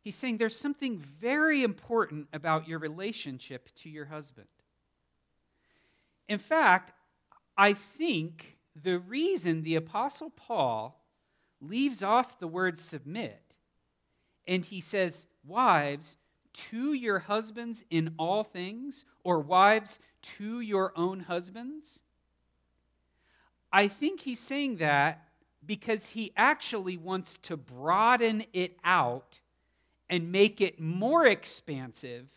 He's 0.03 0.15
saying 0.15 0.39
there's 0.39 0.59
something 0.59 0.99
very 0.99 1.63
important 1.63 2.29
about 2.33 2.69
your 2.69 2.79
relationship 2.79 3.69
to 3.77 3.89
your 3.89 4.05
husband. 4.05 4.47
In 6.29 6.39
fact, 6.39 6.93
I 7.57 7.73
think 7.73 8.57
the 8.81 8.99
reason 8.99 9.63
the 9.63 9.77
Apostle 9.77 10.31
Paul 10.31 11.03
leaves 11.61 12.03
off 12.03 12.39
the 12.39 12.47
word 12.47 12.79
submit 12.79 13.57
and 14.47 14.65
he 14.65 14.81
says, 14.81 15.27
Wives, 15.45 16.17
to 16.53 16.93
your 16.93 17.19
husbands 17.19 17.85
in 17.91 18.15
all 18.19 18.45
things, 18.45 19.05
or 19.25 19.41
wives, 19.41 19.99
to 20.23 20.61
your 20.61 20.93
own 20.97 21.21
husbands. 21.21 22.01
I 23.73 23.89
think 23.89 24.21
he's 24.21 24.41
saying 24.41 24.77
that 24.77 25.26
because 25.67 26.11
he 26.11 26.33
actually 26.37 26.97
wants 26.97 27.39
to 27.39 27.57
broaden 27.57 28.45
it 28.53 28.79
out 28.85 29.41
and 30.09 30.31
make 30.31 30.61
it 30.61 30.81
more 30.81 31.27
expansive 31.27 32.29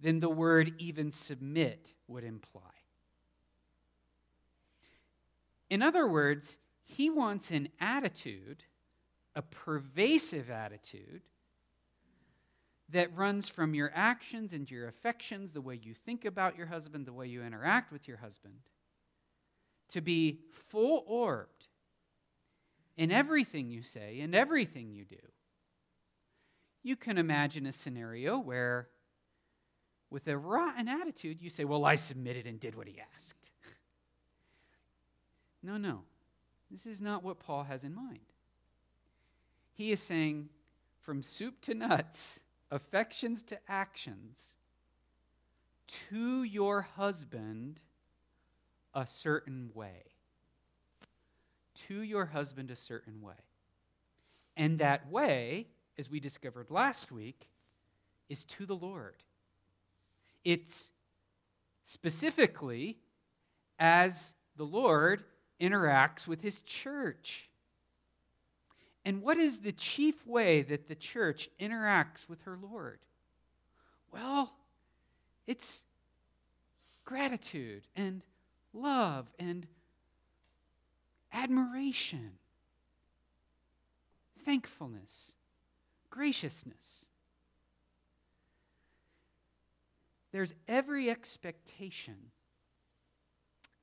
than 0.00 0.20
the 0.20 0.28
word 0.28 0.72
even 0.78 1.10
submit 1.10 1.94
would 2.06 2.24
imply. 2.24 2.60
In 5.70 5.82
other 5.82 6.06
words, 6.06 6.58
he 6.84 7.10
wants 7.10 7.50
an 7.50 7.68
attitude, 7.80 8.64
a 9.34 9.42
pervasive 9.42 10.50
attitude, 10.50 11.22
that 12.90 13.16
runs 13.16 13.48
from 13.48 13.74
your 13.74 13.90
actions 13.94 14.52
and 14.52 14.70
your 14.70 14.86
affections, 14.86 15.52
the 15.52 15.60
way 15.60 15.80
you 15.82 15.94
think 15.94 16.26
about 16.26 16.56
your 16.56 16.66
husband, 16.66 17.06
the 17.06 17.12
way 17.12 17.26
you 17.26 17.42
interact 17.42 17.90
with 17.90 18.06
your 18.06 18.18
husband, 18.18 18.60
to 19.88 20.00
be 20.00 20.38
full 20.68 21.02
orbed 21.06 21.66
in 22.96 23.10
everything 23.10 23.70
you 23.70 23.82
say 23.82 24.20
and 24.20 24.34
everything 24.34 24.92
you 24.92 25.04
do. 25.04 25.16
You 26.82 26.96
can 26.96 27.18
imagine 27.18 27.66
a 27.66 27.72
scenario 27.72 28.38
where, 28.38 28.88
with 30.10 30.28
a 30.28 30.36
rotten 30.36 30.88
attitude, 30.88 31.40
you 31.40 31.50
say, 31.50 31.64
Well, 31.64 31.84
I 31.84 31.94
submitted 31.96 32.46
and 32.46 32.60
did 32.60 32.74
what 32.74 32.86
he 32.86 33.00
asked. 33.14 33.50
no, 35.62 35.76
no. 35.76 36.02
This 36.70 36.86
is 36.86 37.00
not 37.00 37.22
what 37.22 37.40
Paul 37.40 37.64
has 37.64 37.84
in 37.84 37.94
mind. 37.94 38.20
He 39.74 39.92
is 39.92 40.00
saying, 40.00 40.48
from 41.00 41.22
soup 41.22 41.60
to 41.62 41.74
nuts, 41.74 42.40
affections 42.70 43.42
to 43.44 43.58
actions, 43.68 44.54
to 46.10 46.42
your 46.42 46.82
husband 46.82 47.80
a 48.94 49.06
certain 49.06 49.70
way. 49.74 50.13
To 51.88 52.02
your 52.02 52.26
husband 52.26 52.70
a 52.70 52.76
certain 52.76 53.20
way. 53.20 53.34
And 54.56 54.78
that 54.78 55.10
way, 55.10 55.66
as 55.98 56.08
we 56.08 56.20
discovered 56.20 56.70
last 56.70 57.10
week, 57.10 57.48
is 58.28 58.44
to 58.44 58.66
the 58.66 58.76
Lord. 58.76 59.16
It's 60.44 60.90
specifically 61.84 62.98
as 63.78 64.34
the 64.56 64.64
Lord 64.64 65.24
interacts 65.60 66.26
with 66.26 66.40
his 66.40 66.60
church. 66.60 67.48
And 69.04 69.22
what 69.22 69.36
is 69.36 69.58
the 69.58 69.72
chief 69.72 70.26
way 70.26 70.62
that 70.62 70.88
the 70.88 70.94
church 70.94 71.50
interacts 71.60 72.28
with 72.28 72.42
her 72.42 72.58
Lord? 72.60 72.98
Well, 74.12 74.52
it's 75.46 75.82
gratitude 77.04 77.82
and 77.94 78.22
love 78.72 79.26
and 79.38 79.66
admiration, 81.34 82.30
thankfulness, 84.44 85.32
graciousness. 86.08 87.08
there's 90.34 90.52
every 90.66 91.10
expectation 91.10 92.16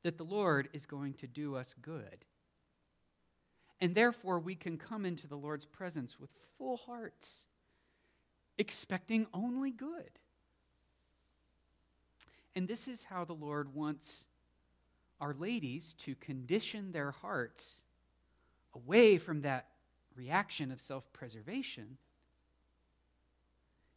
that 0.03 0.17
the 0.17 0.25
Lord 0.25 0.67
is 0.74 0.86
going 0.86 1.13
to 1.13 1.27
do 1.27 1.55
us 1.55 1.74
good. 1.81 2.25
And 3.79 3.96
therefore, 3.96 4.38
we 4.38 4.55
can 4.55 4.77
come 4.77 5.05
into 5.05 5.27
the 5.27 5.38
Lord's 5.38 5.63
presence 5.63 6.20
with 6.20 6.29
full 6.58 6.75
hearts, 6.75 7.46
expecting 8.58 9.27
only 9.34 9.72
good. 9.72 10.10
And 12.53 12.67
this 12.67 12.89
is 12.89 13.01
how 13.01 13.24
the 13.24 13.31
Lord 13.31 13.74
wants 13.74 14.25
our 15.22 15.36
ladies 15.40 15.94
to 16.00 16.16
condition 16.16 16.92
their 16.92 17.12
hearts 17.12 17.84
away 18.74 19.18
from 19.18 19.42
that 19.44 19.68
reaction 20.16 20.72
of 20.72 20.82
self 20.82 21.12
preservation 21.13 21.98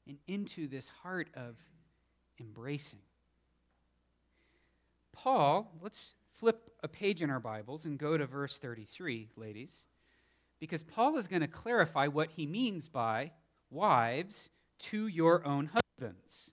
and 0.07 0.19
into 0.29 0.69
this 0.69 0.89
heart 1.03 1.29
of 1.35 1.57
embracing. 2.39 3.01
Paul, 5.13 5.73
let's 5.81 6.13
flip 6.39 6.71
a 6.83 6.89
page 6.89 7.23
in 7.23 7.31
our 7.31 7.41
Bibles 7.41 7.87
and 7.87 7.99
go 7.99 8.19
to 8.19 8.27
verse 8.27 8.59
33, 8.59 9.31
ladies, 9.37 9.87
because 10.61 10.83
Paul 10.83 11.17
is 11.17 11.27
going 11.27 11.41
to 11.41 11.49
clarify 11.49 12.09
what 12.09 12.31
he 12.33 12.47
means 12.47 12.89
by 12.89 13.31
wives 13.71 14.51
to 14.79 15.07
your 15.07 15.47
own 15.47 15.71
husbands. 15.99 16.53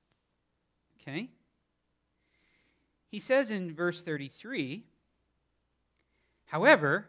Okay? 1.01 1.29
He 3.11 3.19
says 3.19 3.51
in 3.51 3.75
verse 3.75 4.01
33 4.01 4.85
However, 6.45 7.07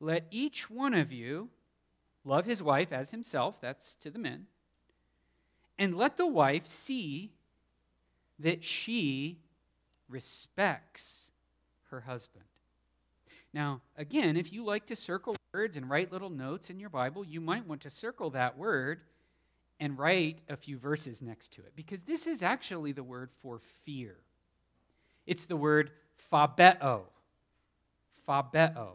let 0.00 0.26
each 0.30 0.70
one 0.70 0.94
of 0.94 1.12
you 1.12 1.48
love 2.24 2.44
his 2.44 2.62
wife 2.62 2.92
as 2.92 3.10
himself, 3.10 3.60
that's 3.60 3.94
to 3.96 4.10
the 4.10 4.18
men, 4.18 4.46
and 5.78 5.96
let 5.96 6.16
the 6.16 6.26
wife 6.26 6.66
see 6.66 7.32
that 8.38 8.64
she 8.64 9.38
respects 10.08 11.30
her 11.90 12.00
husband. 12.00 12.44
Now, 13.52 13.80
again, 13.96 14.36
if 14.36 14.52
you 14.52 14.64
like 14.64 14.86
to 14.86 14.96
circle 14.96 15.36
words 15.54 15.76
and 15.76 15.88
write 15.88 16.12
little 16.12 16.30
notes 16.30 16.68
in 16.68 16.80
your 16.80 16.90
Bible, 16.90 17.24
you 17.24 17.40
might 17.40 17.66
want 17.66 17.80
to 17.82 17.90
circle 17.90 18.30
that 18.30 18.58
word 18.58 19.00
and 19.78 19.98
write 19.98 20.42
a 20.48 20.56
few 20.56 20.78
verses 20.78 21.22
next 21.22 21.52
to 21.52 21.62
it 21.62 21.72
because 21.76 22.02
this 22.02 22.26
is 22.26 22.42
actually 22.42 22.92
the 22.92 23.04
word 23.04 23.30
for 23.40 23.60
fear. 23.84 24.16
It's 25.26 25.46
the 25.46 25.56
word 25.56 25.90
phobeo. 26.32 27.02
Phobeo. 28.28 28.88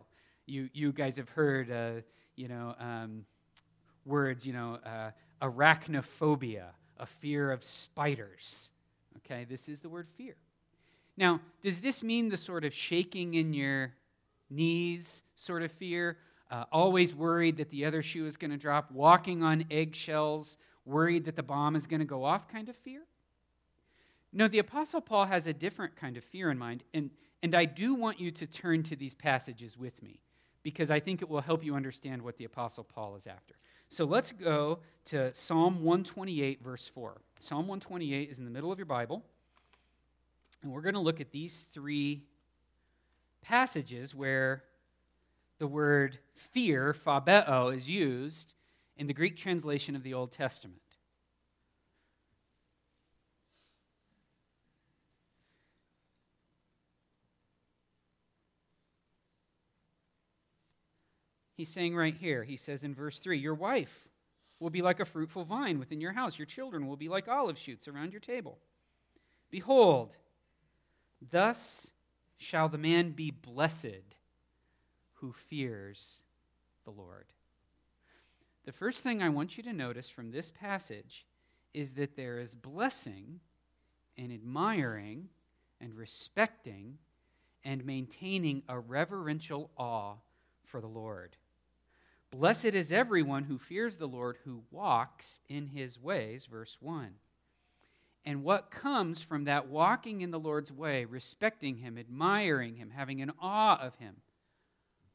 You, 0.46 0.70
you 0.74 0.92
guys 0.92 1.18
have 1.18 1.30
heard, 1.30 1.72
uh, 1.72 2.02
you 2.36 2.48
know, 2.48 2.76
um, 2.80 3.26
words, 4.06 4.46
you 4.46 4.54
know, 4.54 4.80
uh, 4.86 5.12
arachnophobia, 5.42 6.66
a 6.98 7.06
fear 7.06 7.52
of 7.52 7.64
spiders. 7.64 8.72
Okay, 9.18 9.46
this 9.46 9.70
is 9.70 9.82
the 9.82 9.90
word 9.90 10.08
fear. 10.18 10.36
Now, 11.18 11.42
does 11.62 11.80
this 11.80 12.04
mean 12.04 12.30
the 12.30 12.38
sort 12.38 12.66
of 12.66 12.74
shaking 12.74 13.36
in 13.36 13.54
your 13.54 13.94
knees 14.50 15.24
sort 15.36 15.62
of 15.64 15.72
fear? 15.72 16.18
Uh, 16.50 16.66
always 16.72 17.14
worried 17.14 17.58
that 17.58 17.70
the 17.70 17.86
other 17.86 18.02
shoe 18.02 18.26
is 18.26 18.38
going 18.38 18.52
to 18.52 18.58
drop, 18.58 18.92
walking 18.92 19.44
on 19.44 19.66
eggshells, 19.72 20.58
worried 20.86 21.26
that 21.26 21.36
the 21.36 21.44
bomb 21.44 21.76
is 21.76 21.88
going 21.88 22.00
to 22.00 22.06
go 22.06 22.24
off 22.24 22.48
kind 22.48 22.68
of 22.68 22.76
fear? 22.78 23.02
No, 24.34 24.48
the 24.48 24.60
Apostle 24.60 25.02
Paul 25.02 25.26
has 25.26 25.48
a 25.48 25.54
different 25.54 25.96
kind 25.96 26.16
of 26.18 26.24
fear 26.24 26.52
in 26.52 26.58
mind, 26.58 26.84
and, 26.94 27.10
and 27.44 27.54
I 27.54 27.66
do 27.66 27.94
want 27.94 28.20
you 28.20 28.32
to 28.32 28.48
turn 28.48 28.84
to 28.84 28.96
these 28.96 29.14
passages 29.14 29.78
with 29.78 30.02
me 30.02 30.22
because 30.64 30.90
I 30.92 31.00
think 31.00 31.22
it 31.22 31.30
will 31.30 31.42
help 31.42 31.66
you 31.66 31.76
understand 31.76 32.22
what 32.22 32.38
the 32.38 32.46
Apostle 32.46 32.84
Paul 32.84 33.16
is 33.16 33.28
after. 33.28 33.56
So 33.90 34.06
let's 34.06 34.32
go 34.32 34.80
to 35.06 35.34
Psalm 35.34 35.84
128, 35.84 36.64
verse 36.64 36.88
4. 36.88 37.20
Psalm 37.40 37.68
128 37.68 38.30
is 38.30 38.38
in 38.38 38.46
the 38.46 38.52
middle 38.52 38.72
of 38.72 38.80
your 38.80 38.86
Bible. 38.86 39.24
And 40.64 40.72
we're 40.72 40.82
going 40.82 40.94
to 40.94 41.02
look 41.02 41.20
at 41.20 41.32
these 41.32 41.68
three 41.74 42.24
passages 43.42 44.14
where 44.16 44.64
the 45.58 45.68
word 45.68 46.20
fear, 46.36 46.96
phobeo, 47.06 47.76
is 47.76 47.90
used 47.90 48.54
in 48.98 49.08
the 49.08 49.14
Greek 49.14 49.36
translation 49.36 49.96
of 49.96 50.04
the 50.04 50.14
Old 50.14 50.32
Testament. 50.32 50.80
He's 61.62 61.70
saying 61.70 61.96
right 61.96 62.16
here, 62.16 62.44
he 62.44 62.58
says 62.58 62.84
in 62.84 62.96
verse 62.96 63.20
3 63.20 63.38
Your 63.38 63.54
wife 63.54 64.10
will 64.60 64.72
be 64.72 64.82
like 64.82 65.00
a 65.00 65.06
fruitful 65.06 65.46
vine 65.46 65.78
within 65.78 66.02
your 66.02 66.12
house, 66.12 66.40
your 66.40 66.48
children 66.48 66.88
will 66.88 66.98
be 66.98 67.08
like 67.08 67.28
olive 67.28 67.60
shoots 67.60 67.88
around 67.88 68.14
your 68.14 68.20
table. 68.20 68.58
Behold, 69.52 70.16
thus 71.30 71.92
shall 72.40 72.68
the 72.68 72.80
man 72.80 73.12
be 73.12 73.30
blessed 73.30 74.16
who 75.14 75.34
fears 75.34 76.24
the 76.84 76.90
Lord. 76.90 77.26
The 78.66 78.72
first 78.72 79.04
thing 79.04 79.22
I 79.22 79.30
want 79.30 79.56
you 79.56 79.62
to 79.62 79.72
notice 79.72 80.10
from 80.10 80.32
this 80.32 80.50
passage 80.50 81.28
is 81.76 81.92
that 81.92 82.16
there 82.16 82.40
is 82.40 82.56
blessing 82.56 83.40
and 84.18 84.34
admiring 84.34 85.30
and 85.80 85.94
respecting 85.94 86.98
and 87.64 87.86
maintaining 87.86 88.64
a 88.68 88.80
reverential 88.80 89.70
awe 89.78 90.16
for 90.66 90.82
the 90.82 90.88
Lord. 90.88 91.38
Blessed 92.32 92.66
is 92.66 92.92
everyone 92.92 93.44
who 93.44 93.58
fears 93.58 93.98
the 93.98 94.08
Lord, 94.08 94.38
who 94.46 94.64
walks 94.72 95.42
in 95.50 95.68
his 95.68 96.00
ways, 96.00 96.46
verse 96.46 96.78
1. 96.80 97.12
And 98.24 98.44
what 98.44 98.72
comes 98.72 99.22
from 99.22 99.46
that 99.46 99.68
walking 99.68 100.22
in 100.22 100.32
the 100.32 100.40
Lord's 100.40 100.72
way, 100.72 101.06
respecting 101.06 101.78
him, 101.78 101.98
admiring 101.98 102.76
him, 102.76 102.92
having 102.92 103.22
an 103.22 103.32
awe 103.42 103.80
of 103.82 103.96
him? 103.96 104.16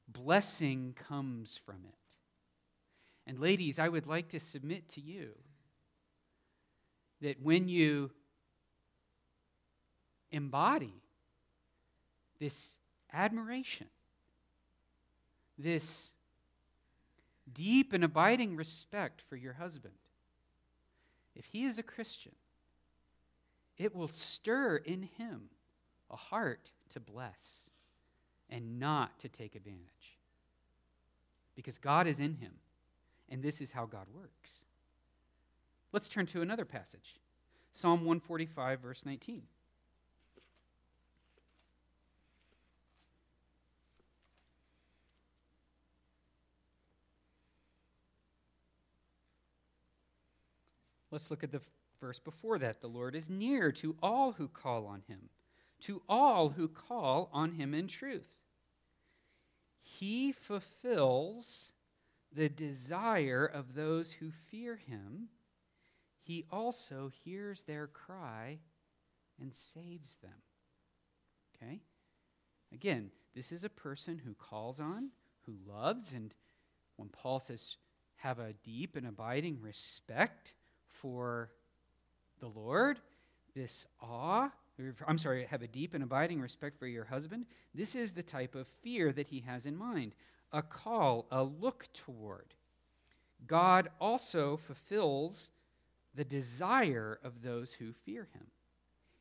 Blessing 0.08 0.94
comes 1.08 1.58
from 1.64 1.84
it. 1.88 1.94
And 3.26 3.40
ladies, 3.40 3.78
I 3.78 3.88
would 3.88 4.06
like 4.06 4.28
to 4.30 4.40
submit 4.40 4.88
to 4.90 5.00
you 5.00 5.30
that 7.22 7.40
when 7.40 7.68
you 7.68 8.10
embody 10.30 10.92
this 12.38 12.76
admiration, 13.12 13.86
this 15.58 16.10
deep 17.52 17.92
and 17.92 18.04
abiding 18.04 18.56
respect 18.56 19.22
for 19.28 19.36
your 19.36 19.54
husband, 19.54 19.94
if 21.34 21.44
he 21.46 21.64
is 21.64 21.78
a 21.78 21.82
Christian, 21.82 22.32
it 23.76 23.94
will 23.94 24.08
stir 24.08 24.76
in 24.76 25.02
him 25.02 25.50
a 26.10 26.16
heart 26.16 26.72
to 26.90 27.00
bless 27.00 27.70
and 28.48 28.78
not 28.78 29.18
to 29.18 29.28
take 29.28 29.54
advantage. 29.54 30.16
Because 31.54 31.78
God 31.78 32.06
is 32.06 32.20
in 32.20 32.34
him, 32.34 32.52
and 33.28 33.42
this 33.42 33.60
is 33.60 33.72
how 33.72 33.86
God 33.86 34.06
works. 34.14 34.60
Let's 35.92 36.08
turn 36.08 36.26
to 36.26 36.42
another 36.42 36.64
passage 36.64 37.16
Psalm 37.72 38.00
145, 38.04 38.80
verse 38.80 39.04
19. 39.04 39.42
Let's 51.10 51.30
look 51.30 51.44
at 51.44 51.52
the 51.52 51.60
verse 52.00 52.18
before 52.18 52.58
that. 52.58 52.80
The 52.80 52.88
Lord 52.88 53.14
is 53.14 53.30
near 53.30 53.72
to 53.72 53.96
all 54.02 54.32
who 54.32 54.48
call 54.48 54.86
on 54.86 55.02
him, 55.08 55.28
to 55.82 56.02
all 56.08 56.50
who 56.50 56.68
call 56.68 57.30
on 57.32 57.52
him 57.52 57.74
in 57.74 57.88
truth. 57.88 58.28
He 59.80 60.32
fulfills 60.32 61.72
the 62.32 62.48
desire 62.48 63.46
of 63.46 63.74
those 63.74 64.12
who 64.12 64.30
fear 64.50 64.76
him. 64.76 65.28
He 66.22 66.44
also 66.50 67.10
hears 67.24 67.62
their 67.62 67.86
cry 67.86 68.58
and 69.40 69.54
saves 69.54 70.16
them. 70.16 70.42
Okay? 71.54 71.80
Again, 72.72 73.10
this 73.34 73.52
is 73.52 73.64
a 73.64 73.68
person 73.68 74.18
who 74.18 74.34
calls 74.34 74.80
on, 74.80 75.10
who 75.46 75.54
loves, 75.66 76.12
and 76.12 76.34
when 76.96 77.08
Paul 77.08 77.38
says, 77.38 77.76
have 78.16 78.38
a 78.38 78.54
deep 78.64 78.96
and 78.96 79.06
abiding 79.06 79.60
respect 79.60 80.52
for 81.00 81.50
the 82.40 82.48
Lord, 82.48 83.00
this 83.54 83.86
awe, 84.00 84.50
I'm 85.06 85.18
sorry, 85.18 85.46
have 85.46 85.62
a 85.62 85.68
deep 85.68 85.94
and 85.94 86.02
abiding 86.02 86.40
respect 86.40 86.78
for 86.78 86.86
your 86.86 87.04
husband, 87.04 87.46
this 87.74 87.94
is 87.94 88.12
the 88.12 88.22
type 88.22 88.54
of 88.54 88.66
fear 88.82 89.12
that 89.12 89.28
he 89.28 89.40
has 89.40 89.66
in 89.66 89.76
mind 89.76 90.14
a 90.52 90.62
call, 90.62 91.26
a 91.30 91.42
look 91.42 91.86
toward. 91.92 92.54
God 93.46 93.90
also 94.00 94.56
fulfills 94.56 95.50
the 96.14 96.24
desire 96.24 97.18
of 97.22 97.42
those 97.42 97.72
who 97.72 97.92
fear 97.92 98.28
him. 98.32 98.46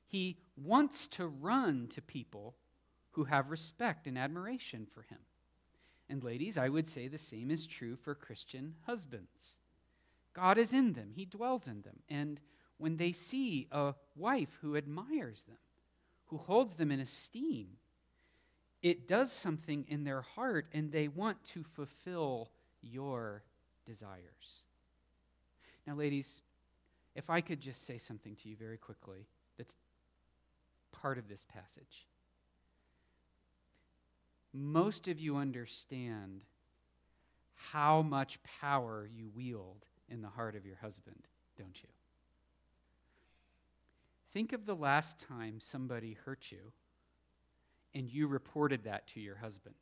He 0.08 0.38
wants 0.56 1.08
to 1.08 1.28
run 1.28 1.88
to 1.90 2.02
people 2.02 2.56
who 3.12 3.26
have 3.26 3.50
respect 3.50 4.08
and 4.08 4.18
admiration 4.18 4.88
for 4.94 5.02
him. 5.02 5.20
And, 6.10 6.24
ladies, 6.24 6.58
I 6.58 6.70
would 6.70 6.88
say 6.88 7.08
the 7.08 7.18
same 7.18 7.50
is 7.50 7.66
true 7.66 7.96
for 7.96 8.14
Christian 8.14 8.76
husbands. 8.86 9.58
God 10.36 10.58
is 10.58 10.74
in 10.74 10.94
them, 10.94 11.12
He 11.16 11.26
dwells 11.26 11.68
in 11.68 11.82
them. 11.82 12.00
And 12.10 12.40
when 12.78 12.98
they 12.98 13.12
see 13.12 13.68
a 13.72 13.94
wife 14.16 14.58
who 14.62 14.76
admires 14.76 15.44
them, 15.44 15.58
who 16.26 16.38
holds 16.38 16.74
them 16.74 16.92
in 16.92 17.00
esteem. 17.00 17.68
It 18.82 19.08
does 19.08 19.32
something 19.32 19.86
in 19.88 20.04
their 20.04 20.22
heart, 20.22 20.68
and 20.74 20.92
they 20.92 21.08
want 21.08 21.44
to 21.54 21.64
fulfill 21.64 22.50
your 22.82 23.44
desires. 23.86 24.66
Now, 25.88 25.96
ladies, 25.96 26.42
if 27.16 27.30
I 27.30 27.42
could 27.42 27.62
just 27.62 27.86
say 27.86 27.98
something 27.98 28.36
to 28.38 28.50
you 28.50 28.56
very 28.56 28.78
quickly 28.78 29.28
that's 29.58 29.78
part 30.92 31.18
of 31.18 31.28
this 31.28 31.46
passage. 31.46 32.06
Most 34.54 35.08
of 35.08 35.20
you 35.20 35.38
understand 35.38 36.46
how 37.54 38.02
much 38.02 38.40
power 38.44 39.10
you 39.14 39.30
wield 39.36 39.86
in 40.10 40.22
the 40.22 40.30
heart 40.30 40.56
of 40.56 40.66
your 40.66 40.78
husband, 40.78 41.28
don't 41.58 41.82
you? 41.82 41.90
Think 44.34 44.54
of 44.54 44.66
the 44.66 44.76
last 44.76 45.20
time 45.20 45.60
somebody 45.60 46.18
hurt 46.26 46.52
you 46.52 46.74
and 47.94 48.12
you 48.12 48.28
reported 48.28 48.84
that 48.84 49.08
to 49.08 49.22
your 49.22 49.38
husband. 49.38 49.76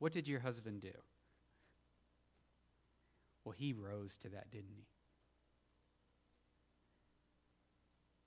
What 0.00 0.12
did 0.12 0.26
your 0.26 0.40
husband 0.40 0.80
do? 0.80 0.92
Well, 3.44 3.54
he 3.56 3.72
rose 3.72 4.16
to 4.18 4.28
that, 4.30 4.50
didn't 4.50 4.74
he? 4.74 4.86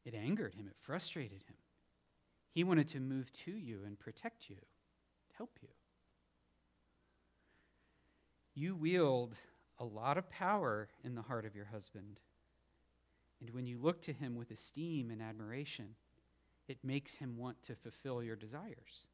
It 0.05 0.15
angered 0.15 0.55
him, 0.55 0.67
it 0.67 0.77
frustrated 0.79 1.43
him. 1.43 1.57
He 2.53 2.63
wanted 2.63 2.87
to 2.89 2.99
move 2.99 3.31
to 3.33 3.51
you 3.51 3.81
and 3.85 3.99
protect 3.99 4.49
you, 4.49 4.55
help 5.37 5.51
you. 5.61 5.67
You 8.57 8.75
wield 8.75 9.35
a 9.77 9.85
lot 9.85 10.17
of 10.17 10.31
power 10.31 10.89
in 11.03 11.13
the 11.13 11.21
heart 11.21 11.45
of 11.45 11.55
your 11.55 11.65
husband. 11.65 12.19
And 13.39 13.51
when 13.51 13.67
you 13.67 13.77
look 13.77 14.01
to 14.01 14.13
him 14.13 14.35
with 14.35 14.49
esteem 14.49 15.11
and 15.11 15.21
admiration, 15.21 15.89
it 16.67 16.79
makes 16.83 17.13
him 17.13 17.37
want 17.37 17.61
to 17.67 17.75
fulfill 17.75 18.23
your 18.23 18.35
desires, 18.35 19.09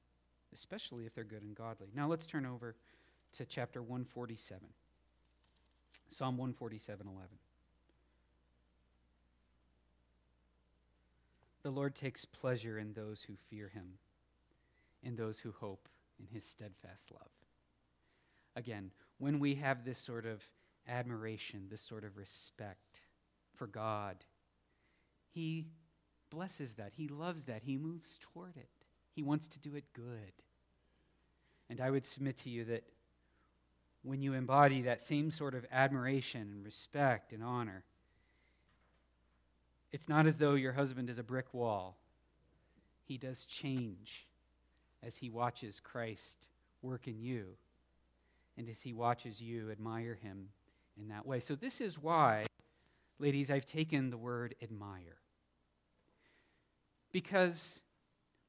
especially 0.53 1.05
if 1.05 1.13
they're 1.13 1.25
good 1.25 1.43
and 1.43 1.53
godly. 1.53 1.89
Now 1.93 2.07
let's 2.07 2.25
turn 2.25 2.45
over 2.45 2.77
to 3.33 3.45
chapter 3.45 3.81
147. 3.81 4.65
Psalm 6.07 6.37
147 6.37 7.05
11. 7.05 7.27
The 11.63 11.69
Lord 11.69 11.95
takes 11.95 12.23
pleasure 12.23 12.79
in 12.79 12.93
those 12.93 13.23
who 13.23 13.33
fear 13.49 13.67
him, 13.67 13.95
in 15.03 15.17
those 15.17 15.39
who 15.39 15.51
hope 15.51 15.89
in 16.17 16.27
his 16.33 16.45
steadfast 16.45 17.11
love. 17.11 17.31
Again, 18.55 18.91
when 19.17 19.39
we 19.39 19.55
have 19.55 19.85
this 19.85 19.97
sort 19.97 20.25
of 20.25 20.47
admiration, 20.87 21.67
this 21.69 21.81
sort 21.81 22.03
of 22.03 22.17
respect 22.17 23.01
for 23.55 23.67
God, 23.67 24.17
he 25.33 25.65
blesses 26.29 26.73
that. 26.73 26.93
He 26.95 27.07
loves 27.07 27.43
that. 27.45 27.61
He 27.63 27.77
moves 27.77 28.19
toward 28.33 28.57
it. 28.57 28.69
He 29.15 29.23
wants 29.23 29.47
to 29.49 29.59
do 29.59 29.75
it 29.75 29.85
good. 29.93 30.33
And 31.69 31.79
I 31.79 31.91
would 31.91 32.05
submit 32.05 32.37
to 32.39 32.49
you 32.49 32.65
that 32.65 32.83
when 34.03 34.21
you 34.21 34.33
embody 34.33 34.81
that 34.81 35.01
same 35.01 35.31
sort 35.31 35.55
of 35.55 35.65
admiration 35.71 36.41
and 36.41 36.65
respect 36.65 37.31
and 37.31 37.43
honor, 37.43 37.83
it's 39.91 40.09
not 40.09 40.25
as 40.27 40.37
though 40.37 40.55
your 40.55 40.73
husband 40.73 41.09
is 41.09 41.19
a 41.19 41.23
brick 41.23 41.53
wall. 41.53 41.97
He 43.05 43.17
does 43.17 43.45
change 43.45 44.25
as 45.01 45.15
he 45.15 45.29
watches 45.29 45.79
Christ 45.79 46.47
work 46.81 47.07
in 47.07 47.21
you 47.21 47.45
and 48.57 48.69
as 48.69 48.81
he 48.81 48.93
watches 48.93 49.41
you 49.41 49.71
admire 49.71 50.15
him 50.15 50.49
in 50.99 51.09
that 51.09 51.25
way. 51.25 51.39
So, 51.39 51.55
this 51.55 51.81
is 51.81 51.99
why, 51.99 52.43
ladies, 53.19 53.49
I've 53.49 53.65
taken 53.65 54.09
the 54.09 54.17
word 54.17 54.55
admire. 54.61 55.17
Because 57.11 57.81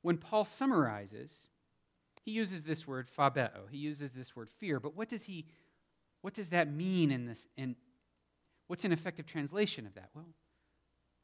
when 0.02 0.16
Paul 0.18 0.44
summarizes, 0.44 1.48
he 2.24 2.32
uses 2.32 2.64
this 2.64 2.86
word 2.86 3.08
phobeo, 3.16 3.68
He 3.70 3.78
uses 3.78 4.12
this 4.12 4.34
word 4.34 4.48
fear. 4.58 4.80
But 4.80 4.96
what 4.96 5.08
does 5.08 5.24
he 5.24 5.46
what 6.22 6.32
does 6.32 6.48
that 6.48 6.72
mean 6.72 7.10
in 7.10 7.26
this 7.26 7.46
in 7.56 7.76
what's 8.66 8.86
an 8.86 8.92
effective 8.92 9.26
translation 9.26 9.86
of 9.86 9.94
that? 9.94 10.08
Well, 10.14 10.28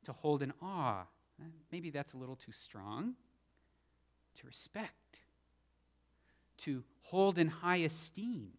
to 0.04 0.12
hold 0.12 0.42
in 0.42 0.52
awe. 0.60 1.04
Eh, 1.40 1.46
maybe 1.72 1.90
that's 1.90 2.12
a 2.12 2.18
little 2.18 2.36
too 2.36 2.52
strong. 2.52 3.14
To 4.40 4.46
respect. 4.46 5.20
To 6.58 6.84
hold 7.02 7.38
in 7.38 7.48
high 7.48 7.78
esteem. 7.78 8.50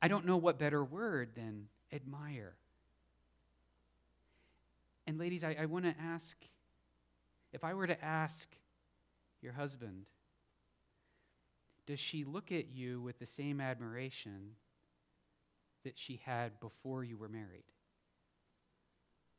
I 0.00 0.08
don't 0.08 0.26
know 0.26 0.36
what 0.36 0.58
better 0.58 0.84
word 0.84 1.30
than 1.34 1.66
admire. 1.92 2.54
And 5.06 5.18
ladies, 5.18 5.42
I, 5.42 5.56
I 5.58 5.66
want 5.66 5.84
to 5.86 5.94
ask 6.00 6.36
if 7.52 7.64
I 7.64 7.74
were 7.74 7.86
to 7.86 8.04
ask 8.04 8.48
your 9.40 9.52
husband, 9.52 10.04
does 11.86 11.98
she 11.98 12.24
look 12.24 12.52
at 12.52 12.68
you 12.68 13.00
with 13.00 13.18
the 13.18 13.26
same 13.26 13.60
admiration 13.60 14.50
that 15.84 15.98
she 15.98 16.20
had 16.24 16.60
before 16.60 17.02
you 17.02 17.16
were 17.16 17.28
married? 17.28 17.64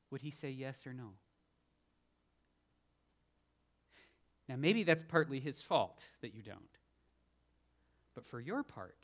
Would 0.10 0.22
he 0.22 0.32
say 0.32 0.50
yes 0.50 0.88
or 0.88 0.94
no? 0.94 1.12
Now, 4.48 4.56
maybe 4.56 4.84
that's 4.84 5.04
partly 5.04 5.40
his 5.40 5.62
fault 5.62 6.04
that 6.22 6.34
you 6.34 6.42
don't. 6.42 6.58
But 8.16 8.26
for 8.26 8.40
your 8.40 8.64
part, 8.64 8.98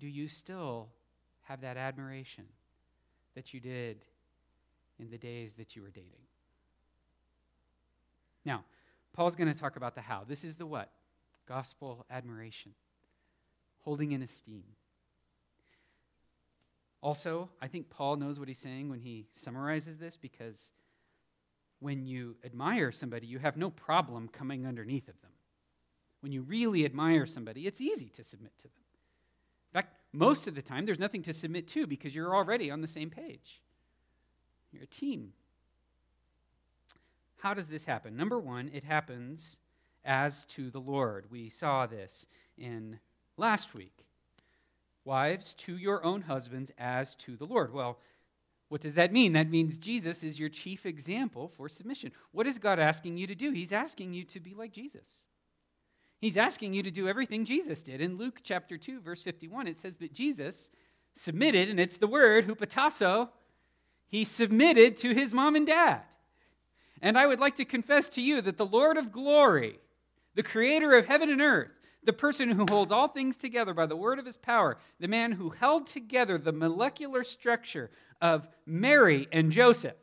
do 0.00 0.08
you 0.08 0.26
still 0.26 0.88
have 1.42 1.60
that 1.60 1.76
admiration 1.76 2.44
that 3.34 3.54
you 3.54 3.60
did 3.60 3.98
in 4.98 5.10
the 5.10 5.18
days 5.18 5.52
that 5.54 5.76
you 5.76 5.82
were 5.82 5.90
dating? 5.90 6.10
Now, 8.44 8.64
Paul's 9.12 9.36
going 9.36 9.52
to 9.52 9.58
talk 9.58 9.76
about 9.76 9.94
the 9.94 10.00
how. 10.00 10.24
This 10.26 10.44
is 10.44 10.56
the 10.56 10.66
what? 10.66 10.90
Gospel 11.46 12.06
admiration, 12.10 12.72
holding 13.80 14.12
in 14.12 14.22
esteem. 14.22 14.64
Also, 17.02 17.48
I 17.60 17.66
think 17.66 17.90
Paul 17.90 18.16
knows 18.16 18.38
what 18.38 18.48
he's 18.48 18.58
saying 18.58 18.88
when 18.88 19.00
he 19.00 19.26
summarizes 19.32 19.98
this 19.98 20.16
because 20.16 20.70
when 21.80 22.06
you 22.06 22.36
admire 22.44 22.92
somebody, 22.92 23.26
you 23.26 23.38
have 23.38 23.56
no 23.56 23.70
problem 23.70 24.28
coming 24.28 24.66
underneath 24.66 25.08
of 25.08 25.20
them. 25.22 25.30
When 26.20 26.30
you 26.30 26.42
really 26.42 26.84
admire 26.84 27.24
somebody, 27.24 27.66
it's 27.66 27.80
easy 27.80 28.10
to 28.10 28.22
submit 28.22 28.52
to 28.58 28.64
them. 28.64 28.79
In 29.72 29.80
fact, 29.80 29.94
most 30.12 30.46
of 30.46 30.54
the 30.54 30.62
time, 30.62 30.86
there's 30.86 30.98
nothing 30.98 31.22
to 31.22 31.32
submit 31.32 31.68
to 31.68 31.86
because 31.86 32.14
you're 32.14 32.34
already 32.34 32.70
on 32.70 32.80
the 32.80 32.88
same 32.88 33.10
page. 33.10 33.60
You're 34.72 34.82
a 34.82 34.86
team. 34.86 35.32
How 37.38 37.54
does 37.54 37.68
this 37.68 37.84
happen? 37.84 38.16
Number 38.16 38.38
one, 38.38 38.70
it 38.72 38.84
happens 38.84 39.58
as 40.04 40.44
to 40.46 40.70
the 40.70 40.80
Lord. 40.80 41.26
We 41.30 41.48
saw 41.48 41.86
this 41.86 42.26
in 42.58 42.98
last 43.36 43.74
week. 43.74 44.04
Wives, 45.04 45.54
to 45.54 45.76
your 45.76 46.04
own 46.04 46.22
husbands 46.22 46.70
as 46.78 47.14
to 47.16 47.36
the 47.36 47.46
Lord. 47.46 47.72
Well, 47.72 47.98
what 48.68 48.82
does 48.82 48.94
that 48.94 49.12
mean? 49.12 49.32
That 49.32 49.50
means 49.50 49.78
Jesus 49.78 50.22
is 50.22 50.38
your 50.38 50.48
chief 50.48 50.86
example 50.86 51.50
for 51.56 51.68
submission. 51.68 52.12
What 52.32 52.46
is 52.46 52.58
God 52.58 52.78
asking 52.78 53.16
you 53.16 53.26
to 53.26 53.34
do? 53.34 53.50
He's 53.50 53.72
asking 53.72 54.12
you 54.12 54.24
to 54.24 54.40
be 54.40 54.54
like 54.54 54.72
Jesus. 54.72 55.24
He's 56.20 56.36
asking 56.36 56.74
you 56.74 56.82
to 56.82 56.90
do 56.90 57.08
everything 57.08 57.46
Jesus 57.46 57.82
did. 57.82 58.02
In 58.02 58.18
Luke 58.18 58.40
chapter 58.42 58.76
2, 58.76 59.00
verse 59.00 59.22
51, 59.22 59.66
it 59.66 59.78
says 59.78 59.96
that 59.96 60.12
Jesus 60.12 60.70
submitted, 61.14 61.70
and 61.70 61.80
it's 61.80 61.96
the 61.96 62.06
word, 62.06 62.46
hupotasso, 62.46 63.30
he 64.06 64.24
submitted 64.24 64.98
to 64.98 65.14
his 65.14 65.32
mom 65.32 65.56
and 65.56 65.66
dad. 65.66 66.02
And 67.00 67.16
I 67.16 67.26
would 67.26 67.40
like 67.40 67.56
to 67.56 67.64
confess 67.64 68.08
to 68.10 68.20
you 68.20 68.42
that 68.42 68.58
the 68.58 68.66
Lord 68.66 68.98
of 68.98 69.12
glory, 69.12 69.78
the 70.34 70.42
creator 70.42 70.94
of 70.96 71.06
heaven 71.06 71.30
and 71.30 71.40
earth, 71.40 71.70
the 72.04 72.12
person 72.12 72.50
who 72.50 72.66
holds 72.68 72.92
all 72.92 73.08
things 73.08 73.36
together 73.36 73.72
by 73.72 73.86
the 73.86 73.96
word 73.96 74.18
of 74.18 74.26
his 74.26 74.36
power, 74.36 74.76
the 74.98 75.08
man 75.08 75.32
who 75.32 75.50
held 75.50 75.86
together 75.86 76.36
the 76.36 76.52
molecular 76.52 77.24
structure 77.24 77.90
of 78.20 78.46
Mary 78.66 79.26
and 79.32 79.52
Joseph, 79.52 79.96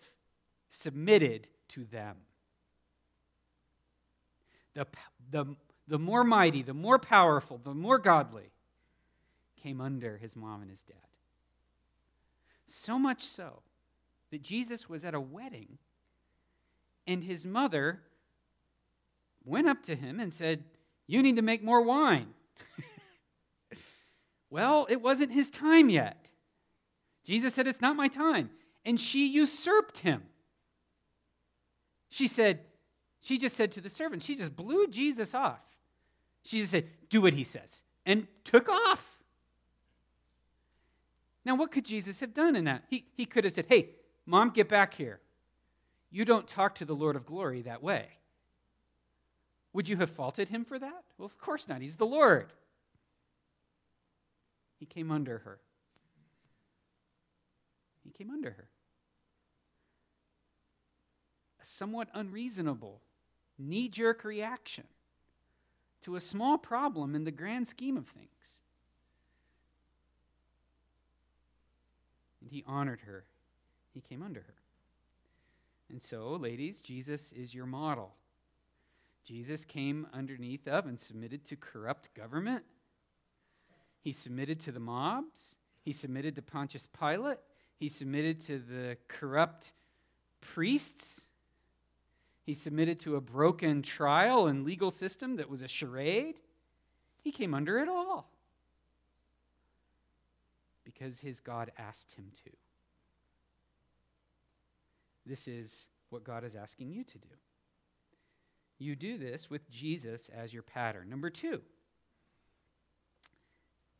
submitted 0.72 1.48
to 1.70 1.86
them. 1.86 2.18
The, 4.74 4.88
the, 5.32 5.46
the 5.88 6.00
more 6.00 6.24
mighty, 6.24 6.62
the 6.62 6.74
more 6.74 7.00
powerful, 7.00 7.60
the 7.64 7.74
more 7.74 7.98
godly 7.98 8.52
came 9.62 9.82
under 9.82 10.18
his 10.18 10.36
mom 10.36 10.62
and 10.62 10.70
his 10.70 10.82
dad. 10.82 10.96
So 12.68 13.00
much 13.00 13.24
so 13.24 13.62
that 14.32 14.42
Jesus 14.42 14.90
was 14.90 15.06
at 15.06 15.14
a 15.14 15.20
wedding 15.20 15.78
and 17.06 17.24
his 17.24 17.46
mother 17.46 18.02
went 19.46 19.68
up 19.68 19.82
to 19.84 19.96
him 19.96 20.20
and 20.20 20.34
said, 20.34 20.66
You 21.08 21.24
need 21.24 21.38
to 21.38 21.42
make 21.42 21.64
more 21.64 21.82
wine. 21.82 22.28
well, 24.50 24.86
it 24.90 25.02
wasn't 25.02 25.32
his 25.32 25.50
time 25.50 25.90
yet. 25.90 26.30
Jesus 27.24 27.54
said, 27.54 27.68
It's 27.68 27.82
not 27.82 27.96
my 27.96 28.10
time. 28.10 28.50
And 28.86 29.00
she 29.00 29.28
usurped 29.28 30.00
him. 30.00 30.24
She 32.10 32.28
said, 32.28 32.60
She 33.22 33.38
just 33.38 33.56
said 33.56 33.72
to 33.74 33.82
the 33.82 33.90
servant, 33.90 34.24
she 34.24 34.36
just 34.36 34.56
blew 34.56 34.88
Jesus 34.88 35.34
off. 35.34 35.60
She 36.48 36.62
just 36.62 36.72
said, 36.72 36.88
Do 37.10 37.24
what 37.24 37.34
he 37.34 37.44
says, 37.44 37.84
and 38.06 38.26
took 38.46 38.70
off. 38.70 39.18
Now, 41.44 41.56
what 41.56 41.74
could 41.74 41.84
Jesus 41.84 42.22
have 42.22 42.34
done 42.34 42.56
in 42.56 42.64
that? 42.64 42.84
He, 42.90 43.06
he 43.18 43.26
could 43.26 43.44
have 43.44 43.52
said, 43.52 43.66
Hey, 43.68 43.90
mom, 44.26 44.52
get 44.52 44.70
back 44.70 44.94
here. 44.94 45.20
You 46.10 46.24
don't 46.24 46.48
talk 46.48 46.76
to 46.76 46.86
the 46.86 46.96
Lord 46.96 47.18
of 47.18 47.26
glory 47.26 47.64
that 47.64 47.84
way. 47.84 48.08
Would 49.74 49.90
you 49.90 49.98
have 49.98 50.10
faulted 50.10 50.48
him 50.48 50.64
for 50.64 50.80
that? 50.80 51.04
Well, 51.18 51.26
of 51.26 51.38
course 51.38 51.68
not. 51.68 51.82
He's 51.82 51.98
the 51.98 52.06
Lord. 52.06 52.54
He 54.80 54.86
came 54.86 55.12
under 55.12 55.40
her. 55.40 55.60
He 58.06 58.12
came 58.12 58.32
under 58.32 58.52
her. 58.52 58.70
A 61.62 61.66
somewhat 61.66 62.08
unreasonable, 62.14 63.02
knee 63.60 63.90
jerk 63.90 64.24
reaction 64.24 64.86
to 66.02 66.16
a 66.16 66.20
small 66.20 66.58
problem 66.58 67.16
in 67.16 67.24
the 67.24 67.32
grand 67.32 67.68
scheme 67.68 67.98
of 67.98 68.08
things. 68.08 68.62
And 72.42 72.52
he 72.52 72.64
honored 72.68 73.02
her, 73.02 73.26
he 73.94 74.02
came 74.02 74.22
under 74.22 74.42
her. 74.42 74.54
And 75.90 76.02
so, 76.02 76.32
ladies, 76.36 76.82
Jesus 76.82 77.32
is 77.32 77.54
your 77.54 77.66
model. 77.66 78.16
Jesus 79.26 79.66
came 79.66 80.08
underneath 80.14 80.68
of 80.68 80.86
and 80.86 81.00
submitted 81.00 81.44
to 81.46 81.56
corrupt 81.56 82.14
government. 82.14 82.64
He 84.02 84.14
submitted 84.14 84.60
to 84.62 84.72
the 84.72 84.80
mobs. 84.80 85.56
He 85.84 85.92
submitted 85.92 86.36
to 86.36 86.42
Pontius 86.42 86.88
Pilate. 86.98 87.40
He 87.78 87.90
submitted 87.90 88.40
to 88.46 88.60
the 88.60 88.98
corrupt 89.08 89.74
priests. 90.40 91.27
He 92.48 92.54
submitted 92.54 93.02
to 93.02 93.18
a 93.18 93.22
broken 93.22 93.82
trial 93.82 94.48
and 94.48 94.64
legal 94.64 94.90
system 94.90 95.36
that 95.36 95.50
was 95.50 95.62
a 95.62 95.68
charade. 95.68 96.40
He 97.22 97.30
came 97.30 97.54
under 97.54 97.78
it 97.80 97.90
all 97.90 98.32
because 100.86 101.20
his 101.20 101.42
God 101.42 101.74
asked 101.78 102.14
him 102.14 102.32
to. 102.46 102.52
This 105.26 105.50
is 105.50 105.90
what 106.10 106.24
God 106.24 106.46
is 106.46 106.56
asking 106.56 106.94
you 106.94 107.04
to 107.04 107.18
do. 107.18 107.28
You 108.80 108.96
do 108.96 109.18
this 109.18 109.50
with 109.50 109.70
Jesus 109.70 110.30
as 110.34 110.54
your 110.54 110.64
pattern. 110.64 111.10
Number 111.10 111.30
two, 111.30 111.62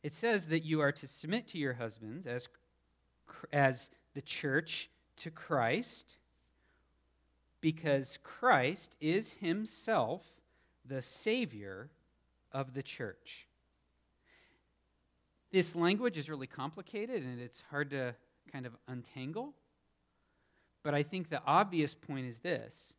it 0.02 0.14
says 0.14 0.46
that 0.46 0.64
you 0.64 0.80
are 0.80 0.92
to 0.92 1.06
submit 1.06 1.48
to 1.48 1.58
your 1.58 1.74
husbands 1.74 2.26
as, 2.26 2.48
as 3.52 3.90
the 4.14 4.22
church 4.22 4.88
to 5.18 5.30
Christ 5.30 6.16
because 7.60 8.18
Christ 8.22 8.94
is 9.00 9.32
himself 9.40 10.22
the 10.84 11.02
Savior 11.02 11.90
of 12.52 12.74
the 12.74 12.82
church. 12.82 13.46
This 15.50 15.74
language 15.74 16.16
is 16.16 16.28
really 16.28 16.46
complicated 16.46 17.22
and 17.22 17.40
it's 17.40 17.62
hard 17.70 17.90
to 17.90 18.14
kind 18.52 18.66
of 18.66 18.76
untangle. 18.86 19.54
But 20.82 20.94
I 20.94 21.02
think 21.02 21.28
the 21.28 21.42
obvious 21.46 21.94
point 21.94 22.26
is 22.26 22.38
this 22.38 22.94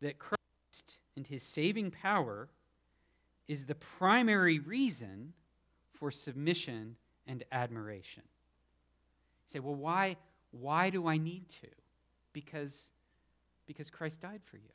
that 0.00 0.18
Christ 0.18 0.98
and 1.16 1.26
his 1.26 1.42
saving 1.42 1.92
power 1.92 2.48
is 3.46 3.64
the 3.64 3.74
primary 3.74 4.58
reason 4.58 5.32
for 5.92 6.10
submission 6.10 6.96
and 7.26 7.44
admiration. 7.52 8.24
You 8.24 9.52
say, 9.52 9.58
well, 9.60 9.74
why, 9.74 10.16
why 10.50 10.90
do 10.90 11.06
I 11.06 11.18
need 11.18 11.48
to? 11.60 11.68
Because, 12.32 12.90
because 13.72 13.90
Christ 13.90 14.20
died 14.20 14.42
for 14.44 14.56
you. 14.56 14.72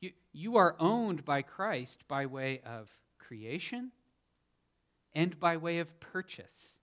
you. 0.00 0.12
You 0.32 0.56
are 0.56 0.74
owned 0.78 1.24
by 1.24 1.42
Christ 1.42 2.06
by 2.08 2.26
way 2.26 2.60
of 2.64 2.90
creation 3.18 3.92
and 5.14 5.38
by 5.38 5.56
way 5.56 5.78
of 5.78 6.00
purchase. 6.00 6.78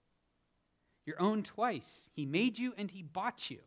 You're 1.04 1.20
owned 1.20 1.44
twice. 1.44 2.10
He 2.14 2.26
made 2.26 2.58
you 2.58 2.74
and 2.76 2.90
He 2.90 3.02
bought 3.02 3.50
you. 3.50 3.58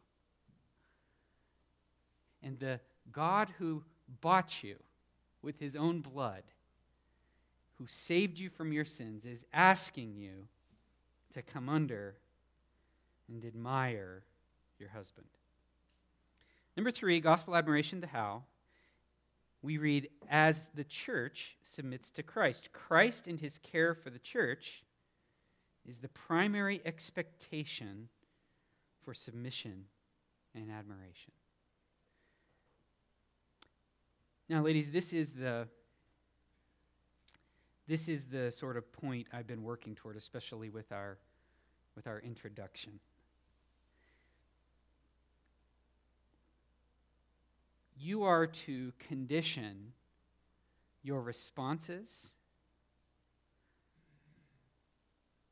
And 2.42 2.60
the 2.60 2.80
God 3.12 3.50
who 3.58 3.84
bought 4.22 4.64
you 4.64 4.76
with 5.42 5.60
His 5.60 5.76
own 5.76 6.02
blood, 6.02 6.44
who 7.78 7.88
saved 7.88 8.40
you 8.40 8.50
from 8.50 8.72
your 8.72 8.86
sins, 8.86 9.26
is 9.26 9.46
asking 9.54 10.16
you 10.16 10.48
to 11.34 11.42
come 11.42 11.70
under 11.70 12.16
and 13.28 13.46
admire 13.46 14.24
your 14.80 14.90
husband. 14.90 15.28
Number 16.80 16.92
three, 16.92 17.20
gospel 17.20 17.58
admiration, 17.58 18.00
the 18.00 18.08
how. 18.08 18.44
We 19.62 19.76
read, 19.76 20.08
as 20.30 20.70
the 20.76 20.86
church 20.86 21.58
submits 21.62 22.10
to 22.12 22.24
Christ. 22.24 22.70
Christ 22.72 23.28
and 23.28 23.38
his 23.38 23.58
care 23.58 23.94
for 23.94 24.10
the 24.10 24.18
church 24.18 24.86
is 25.86 25.98
the 25.98 26.08
primary 26.08 26.80
expectation 26.86 28.08
for 29.04 29.14
submission 29.14 29.88
and 30.56 30.72
admiration. 30.72 31.34
Now, 34.48 34.62
ladies, 34.62 34.90
this 34.90 35.12
is 35.12 35.32
the 35.32 35.68
this 37.90 38.08
is 38.08 38.24
the 38.24 38.52
sort 38.52 38.78
of 38.78 38.90
point 38.94 39.28
I've 39.34 39.48
been 39.48 39.64
working 39.64 39.96
toward, 39.96 40.16
especially 40.16 40.70
with 40.70 40.94
our 40.94 41.18
with 41.98 42.08
our 42.08 42.22
introduction. 42.22 43.02
You 48.02 48.24
are 48.24 48.48
to 48.48 48.94
condition 48.98 49.92
your 51.04 51.22
responses 51.22 52.34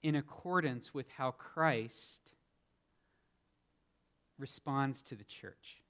in 0.02 0.16
accordance 0.16 0.94
with 0.94 1.10
how 1.10 1.32
Christ 1.32 2.32
responds 4.40 5.02
to 5.04 5.16
the 5.16 5.26
church. 5.26 5.82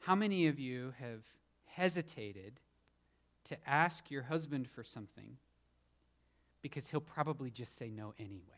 How 0.00 0.16
many 0.16 0.48
of 0.48 0.58
you 0.58 0.92
have 0.98 1.22
hesitated 1.66 2.58
to 3.44 3.56
ask 3.64 4.10
your 4.10 4.22
husband 4.22 4.68
for 4.68 4.82
something 4.82 5.36
because 6.62 6.88
he'll 6.88 7.00
probably 7.00 7.50
just 7.50 7.76
say 7.76 7.90
no 7.90 8.12
anyway? 8.18 8.53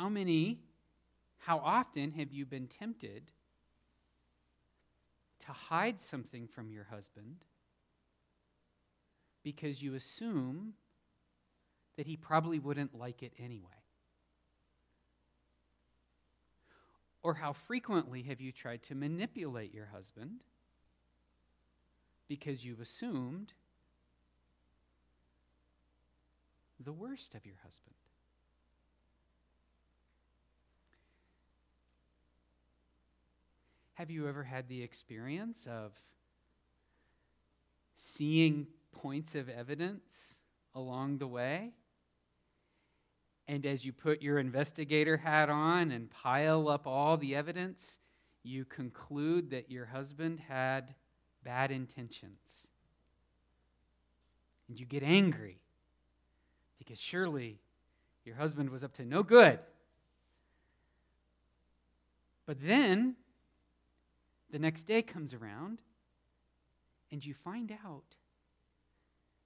How 0.00 0.08
many, 0.08 0.62
how 1.36 1.58
often 1.58 2.12
have 2.12 2.32
you 2.32 2.46
been 2.46 2.68
tempted 2.68 3.32
to 5.40 5.52
hide 5.52 6.00
something 6.00 6.48
from 6.48 6.70
your 6.70 6.84
husband 6.84 7.44
because 9.42 9.82
you 9.82 9.96
assume 9.96 10.72
that 11.98 12.06
he 12.06 12.16
probably 12.16 12.58
wouldn't 12.58 12.98
like 12.98 13.22
it 13.22 13.34
anyway? 13.38 13.68
Or 17.22 17.34
how 17.34 17.52
frequently 17.52 18.22
have 18.22 18.40
you 18.40 18.52
tried 18.52 18.82
to 18.84 18.94
manipulate 18.94 19.74
your 19.74 19.90
husband 19.92 20.44
because 22.26 22.64
you've 22.64 22.80
assumed 22.80 23.52
the 26.82 26.92
worst 26.92 27.34
of 27.34 27.44
your 27.44 27.56
husband? 27.62 27.96
Have 34.00 34.10
you 34.10 34.26
ever 34.26 34.42
had 34.42 34.66
the 34.66 34.82
experience 34.82 35.68
of 35.70 35.92
seeing 37.94 38.66
points 38.92 39.34
of 39.34 39.50
evidence 39.50 40.40
along 40.74 41.18
the 41.18 41.26
way? 41.26 41.74
And 43.46 43.66
as 43.66 43.84
you 43.84 43.92
put 43.92 44.22
your 44.22 44.38
investigator 44.38 45.18
hat 45.18 45.50
on 45.50 45.90
and 45.90 46.10
pile 46.10 46.66
up 46.70 46.86
all 46.86 47.18
the 47.18 47.36
evidence, 47.36 47.98
you 48.42 48.64
conclude 48.64 49.50
that 49.50 49.70
your 49.70 49.84
husband 49.84 50.40
had 50.48 50.94
bad 51.44 51.70
intentions. 51.70 52.68
And 54.66 54.80
you 54.80 54.86
get 54.86 55.02
angry 55.02 55.60
because 56.78 56.98
surely 56.98 57.58
your 58.24 58.36
husband 58.36 58.70
was 58.70 58.82
up 58.82 58.94
to 58.94 59.04
no 59.04 59.22
good. 59.22 59.58
But 62.46 62.62
then 62.62 63.16
the 64.50 64.58
next 64.58 64.84
day 64.84 65.02
comes 65.02 65.34
around, 65.34 65.80
and 67.12 67.24
you 67.24 67.34
find 67.34 67.72
out 67.84 68.16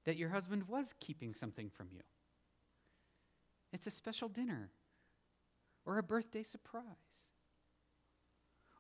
that 0.05 0.17
your 0.17 0.31
husband 0.31 0.69
was 0.69 0.95
keeping 1.01 1.35
something 1.35 1.71
from 1.71 1.88
you. 1.93 2.03
It's 3.73 3.87
a 3.87 3.90
special 3.90 4.29
dinner, 4.29 4.71
or 5.85 5.99
a 5.99 6.03
birthday 6.03 6.43
surprise, 6.43 6.85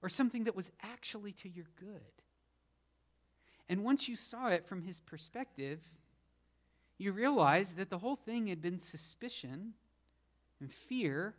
or 0.02 0.08
something 0.08 0.44
that 0.44 0.56
was 0.56 0.70
actually 0.82 1.32
to 1.32 1.48
your 1.48 1.66
good. 1.76 2.00
And 3.68 3.84
once 3.84 4.08
you 4.08 4.16
saw 4.16 4.48
it 4.48 4.66
from 4.66 4.82
his 4.82 5.00
perspective, 5.00 5.80
you 6.98 7.12
realized 7.12 7.76
that 7.76 7.90
the 7.90 7.98
whole 7.98 8.16
thing 8.16 8.46
had 8.46 8.60
been 8.60 8.78
suspicion 8.78 9.72
and 10.60 10.70
fear 10.70 11.34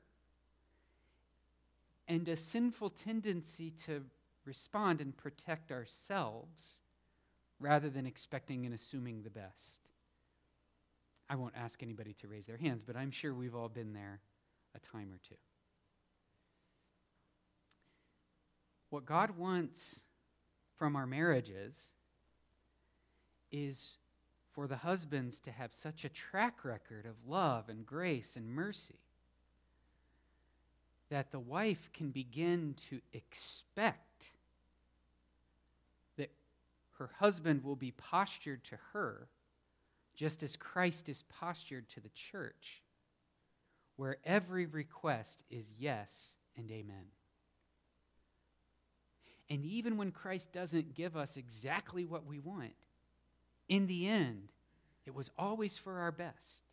and 2.08 2.28
a 2.28 2.36
sinful 2.36 2.90
tendency 2.90 3.72
to 3.86 4.04
respond 4.46 5.02
and 5.02 5.16
protect 5.16 5.72
ourselves 5.72 6.80
rather 7.60 7.90
than 7.90 8.06
expecting 8.06 8.66
and 8.66 8.76
assuming 8.76 9.24
the 9.24 9.30
best. 9.30 9.90
I 11.30 11.36
won't 11.36 11.56
ask 11.58 11.82
anybody 11.82 12.14
to 12.22 12.28
raise 12.28 12.46
their 12.46 12.58
hands, 12.58 12.84
but 12.84 12.96
I'm 12.96 13.12
sure 13.12 13.34
we've 13.34 13.56
all 13.56 13.70
been 13.70 13.94
there 13.94 14.20
a 14.76 14.80
time 14.80 15.12
or 15.12 15.20
two. 15.28 15.36
What 18.90 19.06
God 19.06 19.32
wants 19.38 20.02
from 20.78 20.96
our 20.96 21.08
marriages 21.08 21.90
is 23.52 23.98
for 24.54 24.68
the 24.68 24.78
husbands 24.78 25.40
to 25.42 25.52
have 25.52 25.74
such 25.74 26.06
a 26.06 26.10
track 26.10 26.64
record 26.64 27.06
of 27.06 27.16
love 27.28 27.70
and 27.70 27.86
grace 27.86 28.36
and 28.36 28.48
mercy 28.48 29.00
that 31.10 31.32
the 31.32 31.40
wife 31.40 31.90
can 31.94 32.10
begin 32.10 32.76
to 32.90 33.00
expect 33.14 34.15
her 36.98 37.12
husband 37.20 37.64
will 37.64 37.76
be 37.76 37.92
postured 37.92 38.64
to 38.66 38.78
her 38.94 39.28
just 40.16 40.44
as 40.44 40.56
Christ 40.56 41.10
is 41.10 41.24
postured 41.24 41.90
to 41.90 42.00
the 42.00 42.10
church, 42.10 42.82
where 43.98 44.18
every 44.24 44.66
request 44.66 45.44
is 45.50 45.74
yes 45.78 46.36
and 46.58 46.72
amen. 46.72 47.08
And 49.50 49.66
even 49.66 49.98
when 49.98 50.12
Christ 50.12 50.52
doesn't 50.52 50.96
give 50.96 51.16
us 51.16 51.38
exactly 51.38 52.06
what 52.06 52.26
we 52.26 52.40
want, 52.40 52.74
in 53.68 53.88
the 53.88 54.08
end, 54.08 54.48
it 55.06 55.14
was 55.14 55.30
always 55.38 55.78
for 55.78 56.00
our 56.00 56.12
best. 56.12 56.64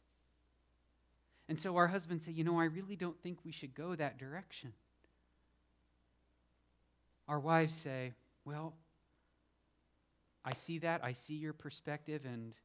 And 1.48 1.58
so 1.58 1.76
our 1.76 1.88
husbands 1.88 2.24
say, 2.24 2.32
You 2.32 2.44
know, 2.44 2.58
I 2.60 2.64
really 2.64 2.96
don't 2.96 3.20
think 3.22 3.38
we 3.44 3.52
should 3.52 3.74
go 3.74 3.94
that 3.94 4.18
direction. 4.18 4.72
Our 7.28 7.40
wives 7.40 7.74
say, 7.74 8.14
Well, 8.44 8.74
I 10.44 10.54
see 10.54 10.78
that. 10.78 11.04
I 11.04 11.12
see 11.12 11.34
your 11.34 11.52
perspective, 11.52 12.22
and 12.24 12.56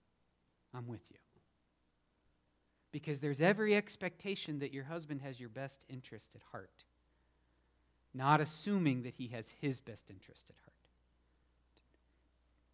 I'm 0.74 0.88
with 0.88 1.02
you. 1.10 1.18
Because 2.92 3.20
there's 3.20 3.42
every 3.42 3.76
expectation 3.76 4.60
that 4.60 4.74
your 4.74 4.86
husband 4.86 5.22
has 5.22 5.40
your 5.40 5.50
best 5.50 5.86
interest 5.90 6.32
at 6.36 6.42
heart, 6.52 6.84
not 8.14 8.42
assuming 8.42 9.04
that 9.04 9.16
he 9.16 9.28
has 9.28 9.50
his 9.62 9.82
best 9.82 10.10
interest 10.10 10.50
at 10.50 10.56
heart. 10.64 10.74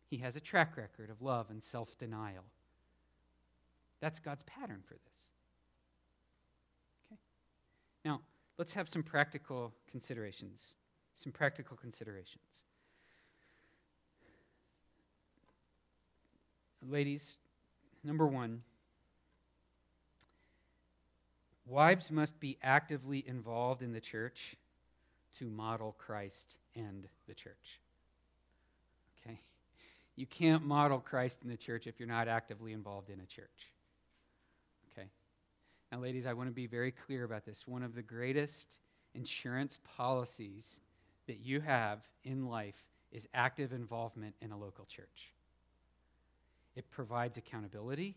He 0.10 0.18
has 0.18 0.36
a 0.36 0.40
track 0.40 0.78
record 0.78 1.10
of 1.10 1.22
love 1.22 1.50
and 1.50 1.62
self 1.64 1.98
denial. 1.98 2.44
That's 4.00 4.20
God's 4.20 4.44
pattern 4.44 4.82
for 4.86 4.94
this. 4.94 5.28
Okay? 7.08 7.20
Now, 8.06 8.22
let's 8.58 8.74
have 8.74 8.88
some 8.88 9.02
practical 9.02 9.74
considerations. 9.90 10.76
Some 11.16 11.32
practical 11.32 11.76
considerations. 11.76 12.62
Ladies, 16.90 17.36
number 18.04 18.28
one, 18.28 18.62
wives 21.66 22.12
must 22.12 22.40
be 22.40 22.58
actively 22.62 23.24
involved 23.26 23.82
in 23.82 23.94
the 23.94 24.02
church 24.02 24.56
to 25.40 25.46
model 25.46 25.96
Christ 25.98 26.56
and 26.76 27.08
the 27.28 27.34
church. 27.34 27.80
Okay? 29.26 29.40
You 30.16 30.26
can't 30.26 30.66
model 30.66 31.00
Christ 31.00 31.40
in 31.44 31.50
the 31.50 31.58
church 31.58 31.88
if 31.88 32.00
you're 32.00 32.08
not 32.08 32.28
actively 32.28 32.74
involved 32.74 33.10
in 33.10 33.20
a 33.20 33.26
church. 33.26 33.72
Okay? 34.92 35.08
Now, 35.92 36.00
ladies, 36.00 36.26
I 36.26 36.34
want 36.34 36.50
to 36.50 36.54
be 36.54 36.68
very 36.68 36.92
clear 36.92 37.24
about 37.24 37.46
this. 37.46 37.66
One 37.66 37.84
of 37.84 37.96
the 37.96 38.04
greatest 38.04 38.80
insurance 39.16 39.80
policies 39.98 40.80
that 41.28 41.40
you 41.40 41.62
have 41.62 42.00
in 42.26 42.48
life 42.48 42.84
is 43.12 43.28
active 43.34 43.72
involvement 43.72 44.36
in 44.42 44.52
a 44.52 44.58
local 44.58 44.86
church. 44.86 45.32
It 46.76 46.90
provides 46.90 47.38
accountability 47.38 48.16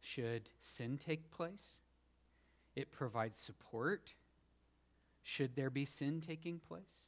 should 0.00 0.50
sin 0.58 0.98
take 0.98 1.30
place. 1.30 1.78
It 2.74 2.90
provides 2.90 3.38
support 3.38 4.14
should 5.22 5.54
there 5.54 5.70
be 5.70 5.84
sin 5.84 6.20
taking 6.20 6.58
place. 6.58 7.06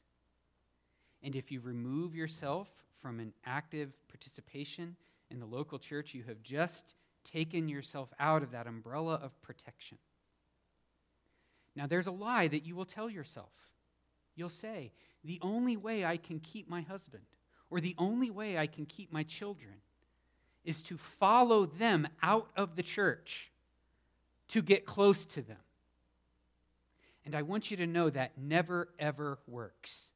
And 1.21 1.35
if 1.35 1.51
you 1.51 1.59
remove 1.59 2.15
yourself 2.15 2.69
from 3.01 3.19
an 3.19 3.33
active 3.45 3.91
participation 4.07 4.95
in 5.29 5.39
the 5.39 5.45
local 5.45 5.79
church, 5.79 6.13
you 6.13 6.23
have 6.23 6.41
just 6.41 6.95
taken 7.25 7.67
yourself 7.67 8.13
out 8.19 8.43
of 8.43 8.51
that 8.51 8.67
umbrella 8.67 9.15
of 9.15 9.41
protection. 9.41 9.97
Now, 11.75 11.87
there's 11.87 12.07
a 12.07 12.11
lie 12.11 12.47
that 12.47 12.65
you 12.65 12.75
will 12.75 12.85
tell 12.85 13.09
yourself. 13.09 13.51
You'll 14.35 14.49
say, 14.49 14.91
the 15.23 15.39
only 15.41 15.75
way 15.75 16.05
I 16.05 16.17
can 16.17 16.39
keep 16.39 16.69
my 16.69 16.81
husband, 16.81 17.23
or 17.69 17.81
the 17.81 17.95
only 17.97 18.29
way 18.29 18.57
I 18.57 18.67
can 18.67 18.85
keep 18.85 19.11
my 19.11 19.23
children, 19.23 19.73
is 20.65 20.81
to 20.83 20.97
follow 20.97 21.65
them 21.65 22.07
out 22.21 22.47
of 22.55 22.75
the 22.75 22.83
church 22.83 23.51
to 24.49 24.61
get 24.61 24.85
close 24.85 25.25
to 25.25 25.41
them. 25.41 25.57
And 27.25 27.33
I 27.35 27.41
want 27.41 27.71
you 27.71 27.77
to 27.77 27.87
know 27.87 28.09
that 28.09 28.37
never, 28.37 28.89
ever 28.99 29.39
works. 29.47 30.11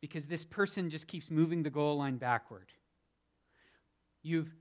Because 0.00 0.26
this 0.26 0.44
person 0.44 0.90
just 0.90 1.08
keeps 1.08 1.30
moving 1.30 1.62
the 1.62 1.70
goal 1.70 1.96
line 1.96 2.16
backward. 2.16 2.66
You've, 4.22 4.54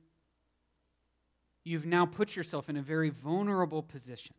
you've 1.63 1.85
now 1.85 2.05
put 2.05 2.35
yourself 2.35 2.69
in 2.69 2.77
a 2.77 2.81
very 2.81 3.09
vulnerable 3.09 3.83
position. 3.83 4.33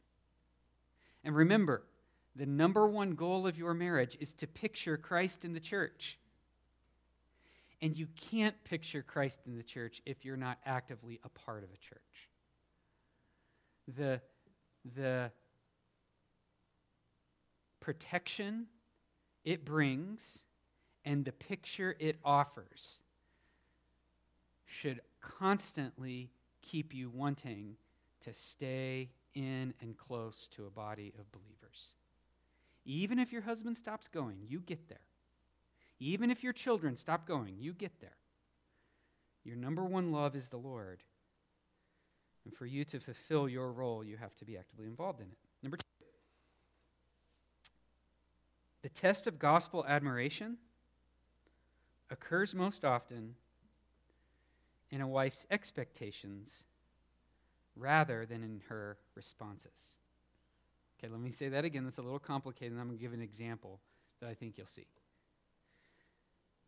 And 1.23 1.35
remember, 1.37 1.83
the 2.37 2.47
number 2.47 2.89
one 2.89 3.15
goal 3.15 3.47
of 3.47 3.57
your 3.57 3.75
marriage 3.75 4.17
is 4.21 4.33
to 4.35 4.47
picture 4.47 4.97
Christ 4.97 5.45
in 5.45 5.53
the 5.53 5.61
church. 5.61 6.19
And 7.85 7.99
you 7.99 8.07
can't 8.17 8.55
picture 8.65 9.03
Christ 9.03 9.43
in 9.47 9.59
the 9.59 9.63
church 9.63 10.01
if 10.07 10.25
you're 10.25 10.39
not 10.39 10.57
actively 10.65 11.21
a 11.23 11.29
part 11.29 11.65
of 11.65 11.69
a 11.69 11.77
church. 11.77 12.31
The, 13.99 14.23
the 14.97 15.31
protection 17.81 18.69
it 19.45 19.67
brings 19.67 20.45
and 21.05 21.27
the 21.27 21.33
picture 21.33 21.95
it 22.01 22.17
offers 22.25 23.01
should 24.65 25.03
constantly 25.21 26.31
keep 26.63 26.95
you 26.95 27.11
wanting 27.11 27.77
to 28.23 28.33
stay 28.33 29.11
in 29.35 29.75
and 29.83 29.95
close 29.99 30.49
to 30.53 30.65
a 30.65 30.71
body 30.71 31.13
of 31.19 31.31
believers. 31.33 31.97
Even 32.87 33.19
if 33.19 33.31
your 33.31 33.43
husband 33.43 33.77
stops 33.77 34.09
going, 34.09 34.39
you 34.49 34.61
get 34.61 34.89
there. 34.89 35.01
Even 36.01 36.31
if 36.31 36.43
your 36.43 36.53
children 36.53 36.97
stop 36.97 37.27
going, 37.27 37.57
you 37.59 37.73
get 37.73 38.01
there. 38.01 38.17
Your 39.45 39.57
number 39.57 39.85
one 39.85 40.13
love 40.13 40.35
is 40.35 40.49
the 40.49 40.57
Lord. 40.57 41.03
And 42.45 42.55
for 42.55 42.67
you 42.67 42.85
to 42.87 43.01
fulfill 43.01 43.49
your 43.49 43.73
role, 43.73 44.05
you 44.05 44.17
have 44.17 44.35
to 44.37 44.45
be 44.45 44.57
actively 44.57 44.87
involved 44.87 45.21
in 45.21 45.27
it. 45.27 45.39
Number 45.63 45.77
two, 45.77 45.85
the 48.83 48.89
test 48.91 49.27
of 49.27 49.39
gospel 49.39 49.85
admiration 49.89 50.59
occurs 52.11 52.55
most 52.55 52.85
often 52.85 53.35
in 54.91 55.01
a 55.01 55.09
wife's 55.09 55.47
expectations 55.51 56.65
rather 57.77 58.27
than 58.27 58.43
in 58.43 58.61
her 58.69 58.97
responses. 59.15 59.97
Okay, 60.99 61.11
let 61.11 61.21
me 61.21 61.31
say 61.31 61.49
that 61.49 61.65
again. 61.65 61.85
That's 61.85 61.99
a 61.99 62.03
little 62.03 62.19
complicated, 62.19 62.73
and 62.73 62.81
I'm 62.81 62.89
going 62.89 62.99
to 62.99 63.03
give 63.03 63.13
an 63.13 63.23
example 63.23 63.81
that 64.21 64.29
I 64.29 64.35
think 64.35 64.57
you'll 64.57 64.67
see. 64.67 64.87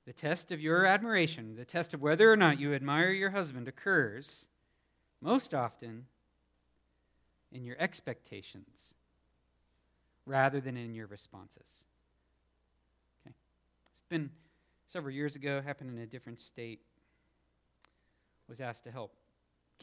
The 0.07 0.13
test 0.13 0.53
of 0.53 0.61
your 0.61 0.87
admiration, 0.87 1.57
the 1.57 1.65
test 1.65 1.93
of 1.93 2.01
whether 2.01 2.33
or 2.33 2.37
not 2.37 2.61
you 2.61 2.75
admire 2.75 3.11
your 3.11 3.31
husband, 3.31 3.67
occurs 3.67 4.47
most 5.21 5.53
often 5.53 6.07
in 7.51 7.65
your 7.65 7.77
expectations 7.81 8.95
rather 10.25 10.61
than 10.61 10.77
in 10.77 10.95
your 10.95 11.07
responses. 11.09 11.85
Okay? 13.27 13.35
It's 13.91 14.01
been 14.09 14.31
several 14.87 15.13
years 15.13 15.35
ago, 15.35 15.61
happened 15.61 15.91
in 15.91 15.99
a 15.99 16.07
different 16.07 16.41
state. 16.41 16.81
Was 18.49 18.61
asked 18.61 18.85
to 18.85 18.93
help 18.93 19.13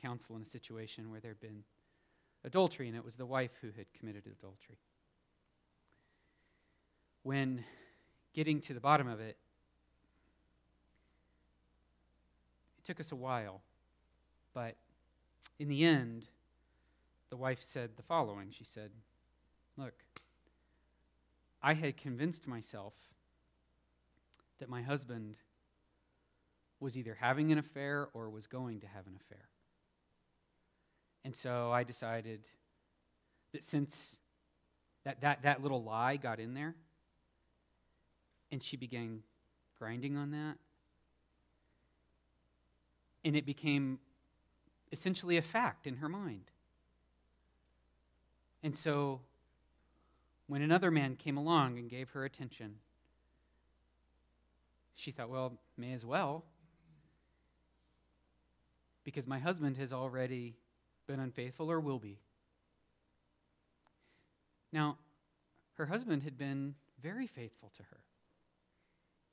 counsel 0.02 0.38
in 0.38 0.42
a 0.42 0.46
situation 0.46 1.12
where 1.12 1.20
there 1.20 1.32
had 1.32 1.42
been 1.42 1.66
adultery, 2.46 2.88
and 2.88 2.96
it 2.96 3.04
was 3.04 3.16
the 3.16 3.26
wife 3.26 3.52
who 3.62 3.72
had 3.76 3.92
committed 3.94 4.24
adultery. 4.26 4.78
When 7.24 7.66
getting 8.34 8.62
to 8.62 8.74
the 8.74 8.80
bottom 8.80 9.08
of 9.08 9.20
it, 9.20 9.36
It 12.84 12.88
took 12.88 13.00
us 13.00 13.14
a 13.14 13.16
while, 13.16 13.62
but 14.54 14.76
in 15.58 15.70
the 15.70 15.86
end, 15.86 16.26
the 17.30 17.38
wife 17.38 17.62
said 17.62 17.92
the 17.96 18.04
following 18.04 18.52
She 18.52 18.66
said, 18.66 18.92
Look, 19.78 19.94
I 21.62 21.74
had 21.74 21.96
convinced 21.96 22.46
myself 22.46 22.94
that 24.60 24.68
my 24.68 24.82
husband 24.82 25.40
was 26.82 26.98
either 26.98 27.16
having 27.18 27.54
an 27.54 27.58
affair 27.58 28.10
or 28.14 28.30
was 28.30 28.48
going 28.48 28.82
to 28.82 28.88
have 28.88 29.08
an 29.08 29.16
affair. 29.16 29.48
And 31.24 31.34
so 31.34 31.72
I 31.72 31.84
decided 31.84 32.42
that 33.54 33.64
since 33.64 34.18
that, 35.06 35.22
that, 35.22 35.44
that 35.44 35.64
little 35.64 35.82
lie 35.82 36.18
got 36.18 36.42
in 36.42 36.54
there, 36.54 36.76
and 38.52 38.62
she 38.62 38.76
began 38.76 39.22
grinding 39.80 40.18
on 40.18 40.32
that, 40.32 40.58
And 43.26 43.36
it 43.36 43.46
became 43.46 44.00
essentially 44.92 45.38
a 45.38 45.42
fact 45.42 45.88
in 45.88 45.98
her 45.98 46.10
mind. 46.10 46.52
And 48.62 48.76
so, 48.76 49.22
when 50.48 50.62
another 50.62 50.92
man 50.92 51.16
came 51.16 51.38
along 51.38 51.80
and 51.80 51.90
gave 51.90 52.10
her 52.12 52.26
attention, 52.26 52.76
she 54.96 55.12
thought, 55.12 55.30
well, 55.30 55.58
may 55.78 55.94
as 55.94 56.06
well, 56.06 56.46
because 59.04 59.28
my 59.28 59.40
husband 59.40 59.78
has 59.78 59.92
already 59.92 60.56
been 61.08 61.20
unfaithful 61.20 61.70
or 61.70 61.80
will 61.80 62.00
be. 62.00 62.20
Now, 64.72 64.98
her 65.74 65.86
husband 65.86 66.24
had 66.24 66.38
been 66.38 66.76
very 67.02 67.28
faithful 67.28 67.72
to 67.78 67.84
her. 67.84 68.00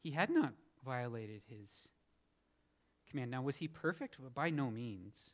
He 0.02 0.10
had 0.10 0.30
not 0.30 0.52
violated 0.84 1.42
his 1.46 1.88
command. 3.10 3.30
Now, 3.30 3.42
was 3.42 3.56
he 3.56 3.68
perfect? 3.68 4.18
Well, 4.18 4.30
by 4.34 4.50
no 4.50 4.70
means. 4.70 5.30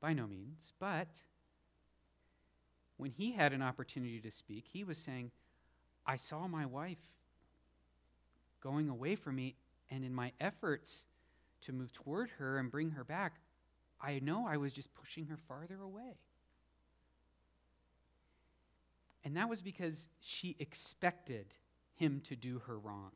By 0.00 0.12
no 0.12 0.26
means. 0.26 0.72
But 0.78 1.08
when 2.96 3.10
he 3.10 3.32
had 3.32 3.52
an 3.52 3.62
opportunity 3.62 4.20
to 4.20 4.30
speak, 4.30 4.64
he 4.72 4.84
was 4.84 4.98
saying, 4.98 5.30
I 6.06 6.16
saw 6.16 6.46
my 6.46 6.66
wife 6.66 6.98
going 8.62 8.88
away 8.88 9.14
from 9.14 9.36
me, 9.36 9.54
and 9.90 10.04
in 10.04 10.14
my 10.14 10.32
efforts 10.40 11.04
to 11.62 11.72
move 11.72 11.92
toward 11.92 12.30
her 12.38 12.58
and 12.58 12.70
bring 12.70 12.90
her 12.90 13.04
back, 13.04 13.34
I 14.00 14.18
know 14.18 14.46
I 14.46 14.56
was 14.56 14.72
just 14.72 14.92
pushing 14.94 15.26
her 15.26 15.36
farther 15.48 15.80
away. 15.82 16.18
And 19.24 19.36
that 19.36 19.48
was 19.48 19.62
because 19.62 20.08
she 20.20 20.56
expected 20.58 21.46
him 21.94 22.20
to 22.24 22.36
do 22.36 22.60
her 22.66 22.78
wrong 22.78 23.12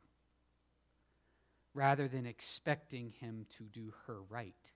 rather 1.73 2.07
than 2.07 2.25
expecting 2.25 3.11
him 3.19 3.45
to 3.57 3.63
do 3.63 3.93
her 4.07 4.21
right. 4.29 4.71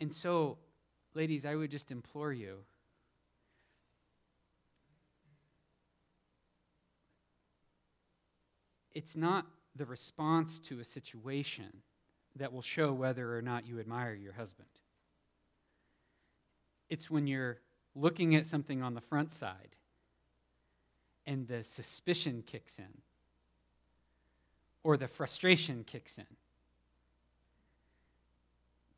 And 0.00 0.12
so, 0.12 0.58
ladies, 1.14 1.44
I 1.44 1.54
would 1.54 1.70
just 1.70 1.90
implore 1.90 2.32
you 2.32 2.58
it's 8.94 9.16
not 9.16 9.46
the 9.76 9.84
response 9.84 10.58
to 10.60 10.80
a 10.80 10.84
situation 10.84 11.82
that 12.36 12.52
will 12.52 12.62
show 12.62 12.92
whether 12.92 13.36
or 13.36 13.42
not 13.42 13.66
you 13.66 13.80
admire 13.80 14.14
your 14.14 14.32
husband. 14.32 14.68
It's 16.88 17.10
when 17.10 17.26
you're 17.26 17.58
looking 17.94 18.34
at 18.36 18.46
something 18.46 18.82
on 18.82 18.94
the 18.94 19.00
front 19.00 19.32
side 19.32 19.76
and 21.26 21.46
the 21.48 21.64
suspicion 21.64 22.42
kicks 22.46 22.78
in 22.78 23.02
or 24.84 24.96
the 24.96 25.08
frustration 25.08 25.82
kicks 25.84 26.18
in. 26.18 26.26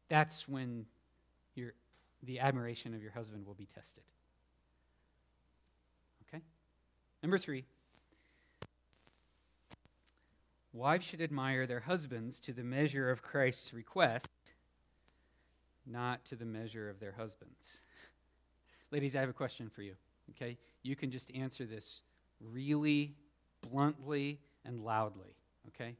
That's 0.08 0.46
when 0.46 0.86
your, 1.54 1.72
the 2.22 2.40
admiration 2.40 2.94
of 2.94 3.02
your 3.02 3.12
husband 3.12 3.46
will 3.46 3.54
be 3.54 3.66
tested. 3.66 4.04
Okay? 6.28 6.42
Number 7.22 7.38
three 7.38 7.64
wives 10.72 11.06
should 11.06 11.22
admire 11.22 11.66
their 11.66 11.80
husbands 11.80 12.38
to 12.40 12.52
the 12.52 12.62
measure 12.62 13.10
of 13.10 13.22
Christ's 13.22 13.72
request, 13.72 14.28
not 15.86 16.22
to 16.26 16.36
the 16.36 16.44
measure 16.44 16.90
of 16.90 17.00
their 17.00 17.12
husbands. 17.12 17.80
Ladies, 18.90 19.16
I 19.16 19.20
have 19.20 19.30
a 19.30 19.34
question 19.34 19.70
for 19.70 19.82
you. 19.82 19.94
Okay? 20.30 20.58
You 20.82 20.96
can 20.96 21.10
just 21.10 21.30
answer 21.34 21.64
this 21.64 22.02
really 22.40 23.14
bluntly 23.62 24.40
and 24.64 24.84
loudly. 24.84 25.35
Okay? 25.68 25.94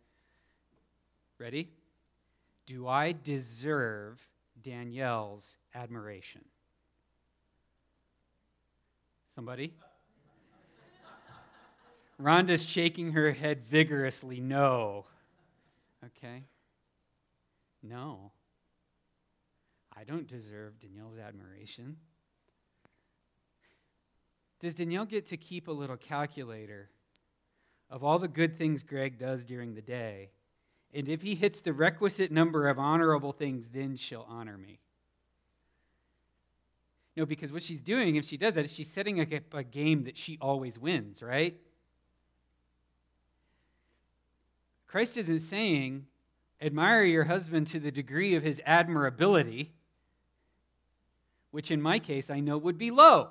Ready? 1.39 1.69
Do 2.67 2.89
I 2.89 3.13
deserve 3.13 4.21
Danielle's 4.63 5.57
admiration? 5.75 6.45
Somebody? 9.35 9.73
Rhonda's 12.21 12.65
shaking 12.65 13.13
her 13.13 13.33
head 13.33 13.63
vigorously. 13.69 14.41
No. 14.41 15.05
Okay? 16.05 16.45
No. 17.83 18.33
I 19.95 20.05
don't 20.05 20.27
deserve 20.27 20.79
Danielle's 20.81 21.19
admiration. 21.19 21.97
Does 24.61 24.75
Danielle 24.75 25.05
get 25.05 25.27
to 25.27 25.37
keep 25.37 25.69
a 25.69 25.73
little 25.73 25.97
calculator 25.97 26.89
of 27.91 28.03
all 28.03 28.19
the 28.19 28.29
good 28.29 28.59
things 28.59 28.83
Greg 28.83 29.19
does 29.19 29.45
during 29.45 29.75
the 29.75 29.83
day? 29.83 30.31
And 30.95 31.09
if 31.09 31.23
he 31.23 31.35
hits 31.35 31.61
the 31.61 31.73
requisite 31.73 32.33
number 32.33 32.69
of 32.69 32.79
honorable 32.79 33.33
things, 33.33 33.69
then 33.73 33.97
she'll 33.97 34.27
honor 34.29 34.57
me. 34.57 34.79
No, 37.17 37.25
because 37.25 37.51
what 37.53 37.63
she's 37.63 37.81
doing, 37.81 38.17
if 38.17 38.27
she 38.27 38.37
does 38.37 38.55
that, 38.55 38.65
is 38.67 38.73
she's 38.73 38.91
setting 38.91 39.21
up 39.21 39.29
a, 39.55 39.65
game 39.65 40.05
that 40.05 40.19
she 40.19 40.37
always 40.41 40.79
wins, 40.79 41.23
right? 41.23 41.59
Christ 44.87 45.17
isn't 45.17 45.41
saying, 45.41 46.07
admire 46.61 47.05
your 47.05 47.25
husband 47.25 47.67
to 47.69 47.81
the 47.81 47.91
degree 47.91 48.35
of 48.35 48.43
his 48.43 48.61
admirability, 48.67 49.73
which 51.51 51.71
in 51.71 51.81
my 51.81 51.99
case 51.99 52.31
I 52.31 52.41
know 52.41 52.59
would 52.59 52.79
be 52.79 52.91
low. 52.91 53.31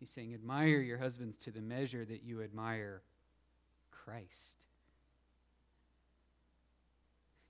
He's 0.00 0.08
saying, 0.10 0.32
admire 0.32 0.80
your 0.80 0.96
husbands 0.96 1.36
to 1.38 1.50
the 1.50 1.60
measure 1.60 2.06
that 2.06 2.24
you 2.24 2.42
admire 2.42 3.02
Christ. 3.90 4.64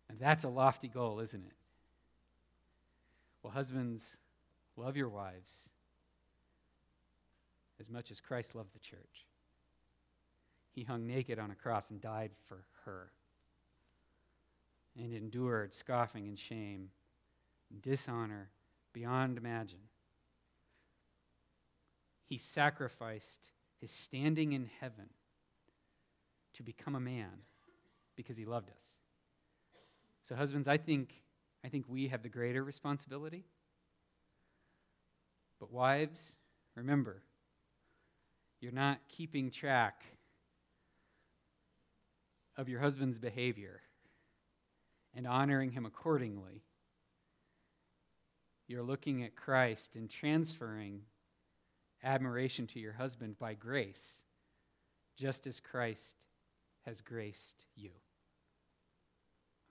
And 0.08 0.18
that's 0.18 0.42
a 0.42 0.48
lofty 0.48 0.88
goal, 0.88 1.20
isn't 1.20 1.46
it? 1.46 1.68
Well, 3.42 3.52
husbands, 3.52 4.16
love 4.76 4.96
your 4.96 5.08
wives 5.08 5.70
as 7.78 7.88
much 7.88 8.10
as 8.10 8.20
Christ 8.20 8.56
loved 8.56 8.74
the 8.74 8.80
church. 8.80 9.26
He 10.72 10.82
hung 10.82 11.06
naked 11.06 11.38
on 11.38 11.52
a 11.52 11.54
cross 11.54 11.90
and 11.90 12.00
died 12.00 12.32
for 12.48 12.64
her 12.84 13.12
and 14.98 15.14
endured 15.14 15.72
scoffing 15.72 16.26
and 16.26 16.38
shame, 16.38 16.90
and 17.70 17.80
dishonor 17.80 18.50
beyond 18.92 19.38
imagine 19.38 19.78
he 22.30 22.38
sacrificed 22.38 23.50
his 23.80 23.90
standing 23.90 24.52
in 24.52 24.70
heaven 24.80 25.06
to 26.54 26.62
become 26.62 26.94
a 26.94 27.00
man 27.00 27.42
because 28.14 28.38
he 28.38 28.44
loved 28.44 28.70
us. 28.70 28.84
So 30.22 30.36
husbands, 30.36 30.68
I 30.68 30.76
think 30.76 31.12
I 31.64 31.68
think 31.68 31.86
we 31.88 32.06
have 32.08 32.22
the 32.22 32.28
greater 32.28 32.62
responsibility. 32.62 33.44
But 35.58 35.72
wives, 35.72 36.36
remember, 36.76 37.20
you're 38.60 38.72
not 38.72 39.00
keeping 39.08 39.50
track 39.50 40.04
of 42.56 42.68
your 42.68 42.80
husband's 42.80 43.18
behavior 43.18 43.82
and 45.14 45.26
honoring 45.26 45.72
him 45.72 45.84
accordingly. 45.84 46.62
You're 48.68 48.84
looking 48.84 49.24
at 49.24 49.34
Christ 49.34 49.96
and 49.96 50.08
transferring 50.08 51.02
admiration 52.02 52.66
to 52.68 52.80
your 52.80 52.92
husband 52.92 53.38
by 53.38 53.54
grace, 53.54 54.22
just 55.16 55.46
as 55.46 55.60
Christ 55.60 56.16
has 56.86 57.00
graced 57.00 57.64
you. 57.76 57.90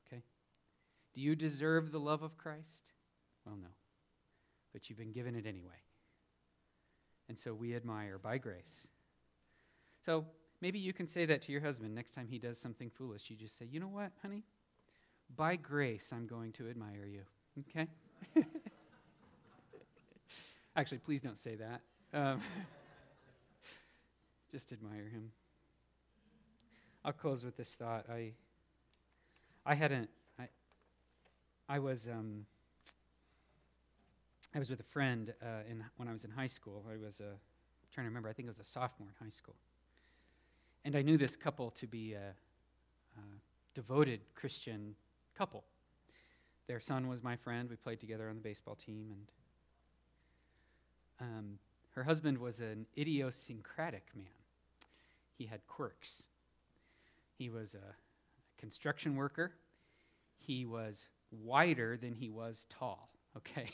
Okay? 0.07 0.23
Do 1.13 1.21
you 1.21 1.35
deserve 1.35 1.91
the 1.91 1.99
love 1.99 2.21
of 2.21 2.37
Christ? 2.37 2.85
Well, 3.45 3.57
no. 3.59 3.69
But 4.73 4.89
you've 4.89 4.99
been 4.99 5.11
given 5.11 5.35
it 5.35 5.45
anyway. 5.45 5.81
And 7.27 7.37
so 7.37 7.53
we 7.53 7.75
admire 7.75 8.17
by 8.17 8.37
grace. 8.37 8.87
So 10.05 10.25
maybe 10.61 10.79
you 10.79 10.93
can 10.93 11.07
say 11.07 11.25
that 11.25 11.41
to 11.43 11.51
your 11.51 11.61
husband 11.61 11.93
next 11.93 12.11
time 12.11 12.27
he 12.29 12.39
does 12.39 12.57
something 12.57 12.89
foolish. 12.89 13.29
You 13.29 13.35
just 13.35 13.57
say, 13.57 13.65
you 13.65 13.79
know 13.79 13.87
what, 13.87 14.11
honey? 14.21 14.43
By 15.35 15.55
grace, 15.55 16.11
I'm 16.11 16.27
going 16.27 16.51
to 16.53 16.69
admire 16.69 17.05
you. 17.05 17.21
Okay? 17.69 17.87
Actually, 20.75 20.99
please 20.99 21.21
don't 21.21 21.37
say 21.37 21.55
that. 21.55 21.81
Um, 22.11 22.39
just 24.51 24.71
admire 24.71 25.07
him. 25.09 25.31
I'll 27.05 27.13
close 27.13 27.45
with 27.45 27.55
this 27.55 27.75
thought. 27.75 28.05
I, 28.09 28.31
I 29.65 29.75
hadn't. 29.75 30.09
I, 30.39 30.47
I 31.67 31.79
was. 31.79 32.07
Um, 32.07 32.45
I 34.55 34.59
was 34.59 34.71
with 34.71 34.79
a 34.79 34.91
friend 34.91 35.31
uh, 35.43 35.69
in 35.69 35.83
when 35.97 36.07
I 36.07 36.13
was 36.13 36.23
in 36.23 36.31
high 36.31 36.47
school. 36.47 36.83
I 36.91 36.97
was 36.97 37.21
uh, 37.21 37.25
trying 37.93 38.05
to 38.05 38.09
remember. 38.09 38.27
I 38.27 38.33
think 38.33 38.47
it 38.47 38.51
was 38.51 38.59
a 38.59 38.63
sophomore 38.63 39.09
in 39.09 39.25
high 39.25 39.31
school, 39.31 39.55
and 40.83 40.95
I 40.95 41.03
knew 41.03 41.17
this 41.17 41.35
couple 41.35 41.69
to 41.71 41.85
be 41.85 42.13
a, 42.13 42.33
a 43.17 43.21
devoted 43.75 44.21
Christian 44.33 44.95
couple. 45.37 45.63
Their 46.67 46.79
son 46.79 47.07
was 47.07 47.21
my 47.21 47.35
friend. 47.35 47.69
We 47.69 47.75
played 47.75 47.99
together 47.99 48.29
on 48.29 48.35
the 48.35 48.41
baseball 48.41 48.75
team, 48.75 49.13
and 51.19 51.27
um, 51.29 51.59
her 51.99 52.03
husband 52.05 52.37
was 52.37 52.61
an 52.61 52.85
idiosyncratic 52.97 54.05
man, 54.15 54.25
he 55.37 55.47
had 55.47 55.67
quirks. 55.67 56.23
He 57.37 57.49
was 57.49 57.75
a 57.75 57.93
construction 58.57 59.17
worker. 59.17 59.51
He 60.37 60.65
was 60.65 61.09
wider 61.29 61.97
than 61.97 62.13
he 62.13 62.29
was 62.29 62.65
tall, 62.69 63.09
okay? 63.37 63.69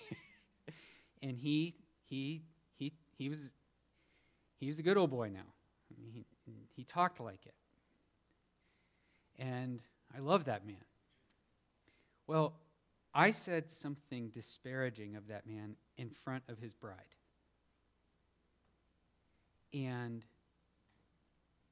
and 1.21 1.37
he 1.37 1.75
he 2.05 2.41
he 2.77 2.93
he 3.15 3.29
was 3.29 3.37
he 4.59 4.65
was 4.65 4.79
a 4.79 4.81
good 4.81 4.97
old 4.97 5.11
boy 5.11 5.29
now. 5.29 5.45
I 5.95 6.01
mean, 6.01 6.25
he, 6.45 6.53
he 6.75 6.83
talked 6.83 7.19
like 7.19 7.45
it. 7.45 7.53
And 9.37 9.83
I 10.15 10.19
love 10.19 10.45
that 10.45 10.65
man. 10.65 10.83
Well, 12.25 12.53
I 13.13 13.29
said 13.29 13.69
something 13.69 14.29
disparaging 14.29 15.15
of 15.15 15.27
that 15.27 15.45
man 15.45 15.75
in 15.95 16.09
front 16.09 16.41
of 16.49 16.57
his 16.57 16.73
bride. 16.73 17.15
And 19.75 20.23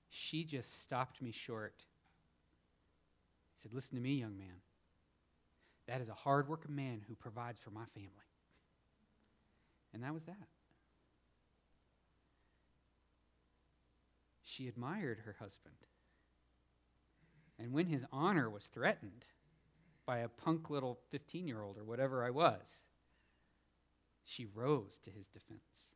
she 0.09 0.43
just 0.43 0.81
stopped 0.83 1.21
me 1.21 1.31
short. 1.31 1.73
Said, 3.55 3.73
Listen 3.73 3.95
to 3.95 4.01
me, 4.01 4.15
young 4.15 4.37
man. 4.37 4.61
That 5.87 6.01
is 6.01 6.09
a 6.09 6.13
hard 6.13 6.49
working 6.49 6.75
man 6.75 7.01
who 7.07 7.15
provides 7.15 7.61
for 7.61 7.71
my 7.71 7.85
family. 7.93 8.09
And 9.93 10.03
that 10.03 10.13
was 10.13 10.25
that. 10.25 10.47
She 14.43 14.67
admired 14.67 15.19
her 15.25 15.37
husband. 15.39 15.75
And 17.57 17.71
when 17.71 17.85
his 17.85 18.05
honor 18.11 18.49
was 18.49 18.65
threatened 18.65 19.25
by 20.05 20.19
a 20.19 20.27
punk 20.27 20.69
little 20.69 20.99
15 21.09 21.47
year 21.47 21.61
old 21.61 21.77
or 21.77 21.85
whatever 21.85 22.25
I 22.25 22.31
was, 22.31 22.81
she 24.25 24.45
rose 24.45 24.99
to 25.05 25.09
his 25.09 25.27
defense. 25.27 25.92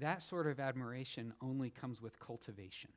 That 0.00 0.22
sort 0.22 0.46
of 0.46 0.60
admiration 0.60 1.32
only 1.42 1.70
comes 1.70 2.00
with 2.00 2.18
cultivation. 2.20 2.90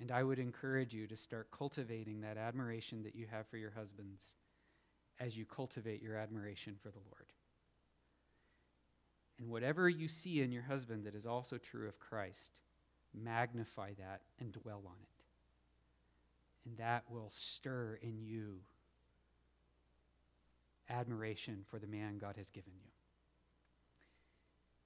And 0.00 0.10
I 0.10 0.22
would 0.22 0.38
encourage 0.38 0.92
you 0.92 1.06
to 1.06 1.16
start 1.16 1.50
cultivating 1.50 2.20
that 2.20 2.36
admiration 2.36 3.02
that 3.04 3.16
you 3.16 3.26
have 3.30 3.46
for 3.48 3.56
your 3.56 3.72
husbands 3.72 4.34
as 5.18 5.36
you 5.36 5.46
cultivate 5.46 6.02
your 6.02 6.16
admiration 6.16 6.76
for 6.82 6.90
the 6.90 6.98
Lord. 6.98 7.32
And 9.38 9.48
whatever 9.48 9.88
you 9.88 10.08
see 10.08 10.42
in 10.42 10.52
your 10.52 10.62
husband 10.62 11.04
that 11.06 11.14
is 11.14 11.26
also 11.26 11.58
true 11.58 11.88
of 11.88 11.98
Christ, 11.98 12.52
magnify 13.14 13.92
that 13.98 14.20
and 14.38 14.52
dwell 14.52 14.82
on 14.86 14.96
it. 15.02 16.68
And 16.68 16.78
that 16.78 17.04
will 17.10 17.30
stir 17.30 17.98
in 18.02 18.20
you 18.20 18.60
admiration 20.88 21.64
for 21.68 21.78
the 21.78 21.86
man 21.86 22.18
God 22.18 22.36
has 22.36 22.50
given 22.50 22.72
you. 22.76 22.90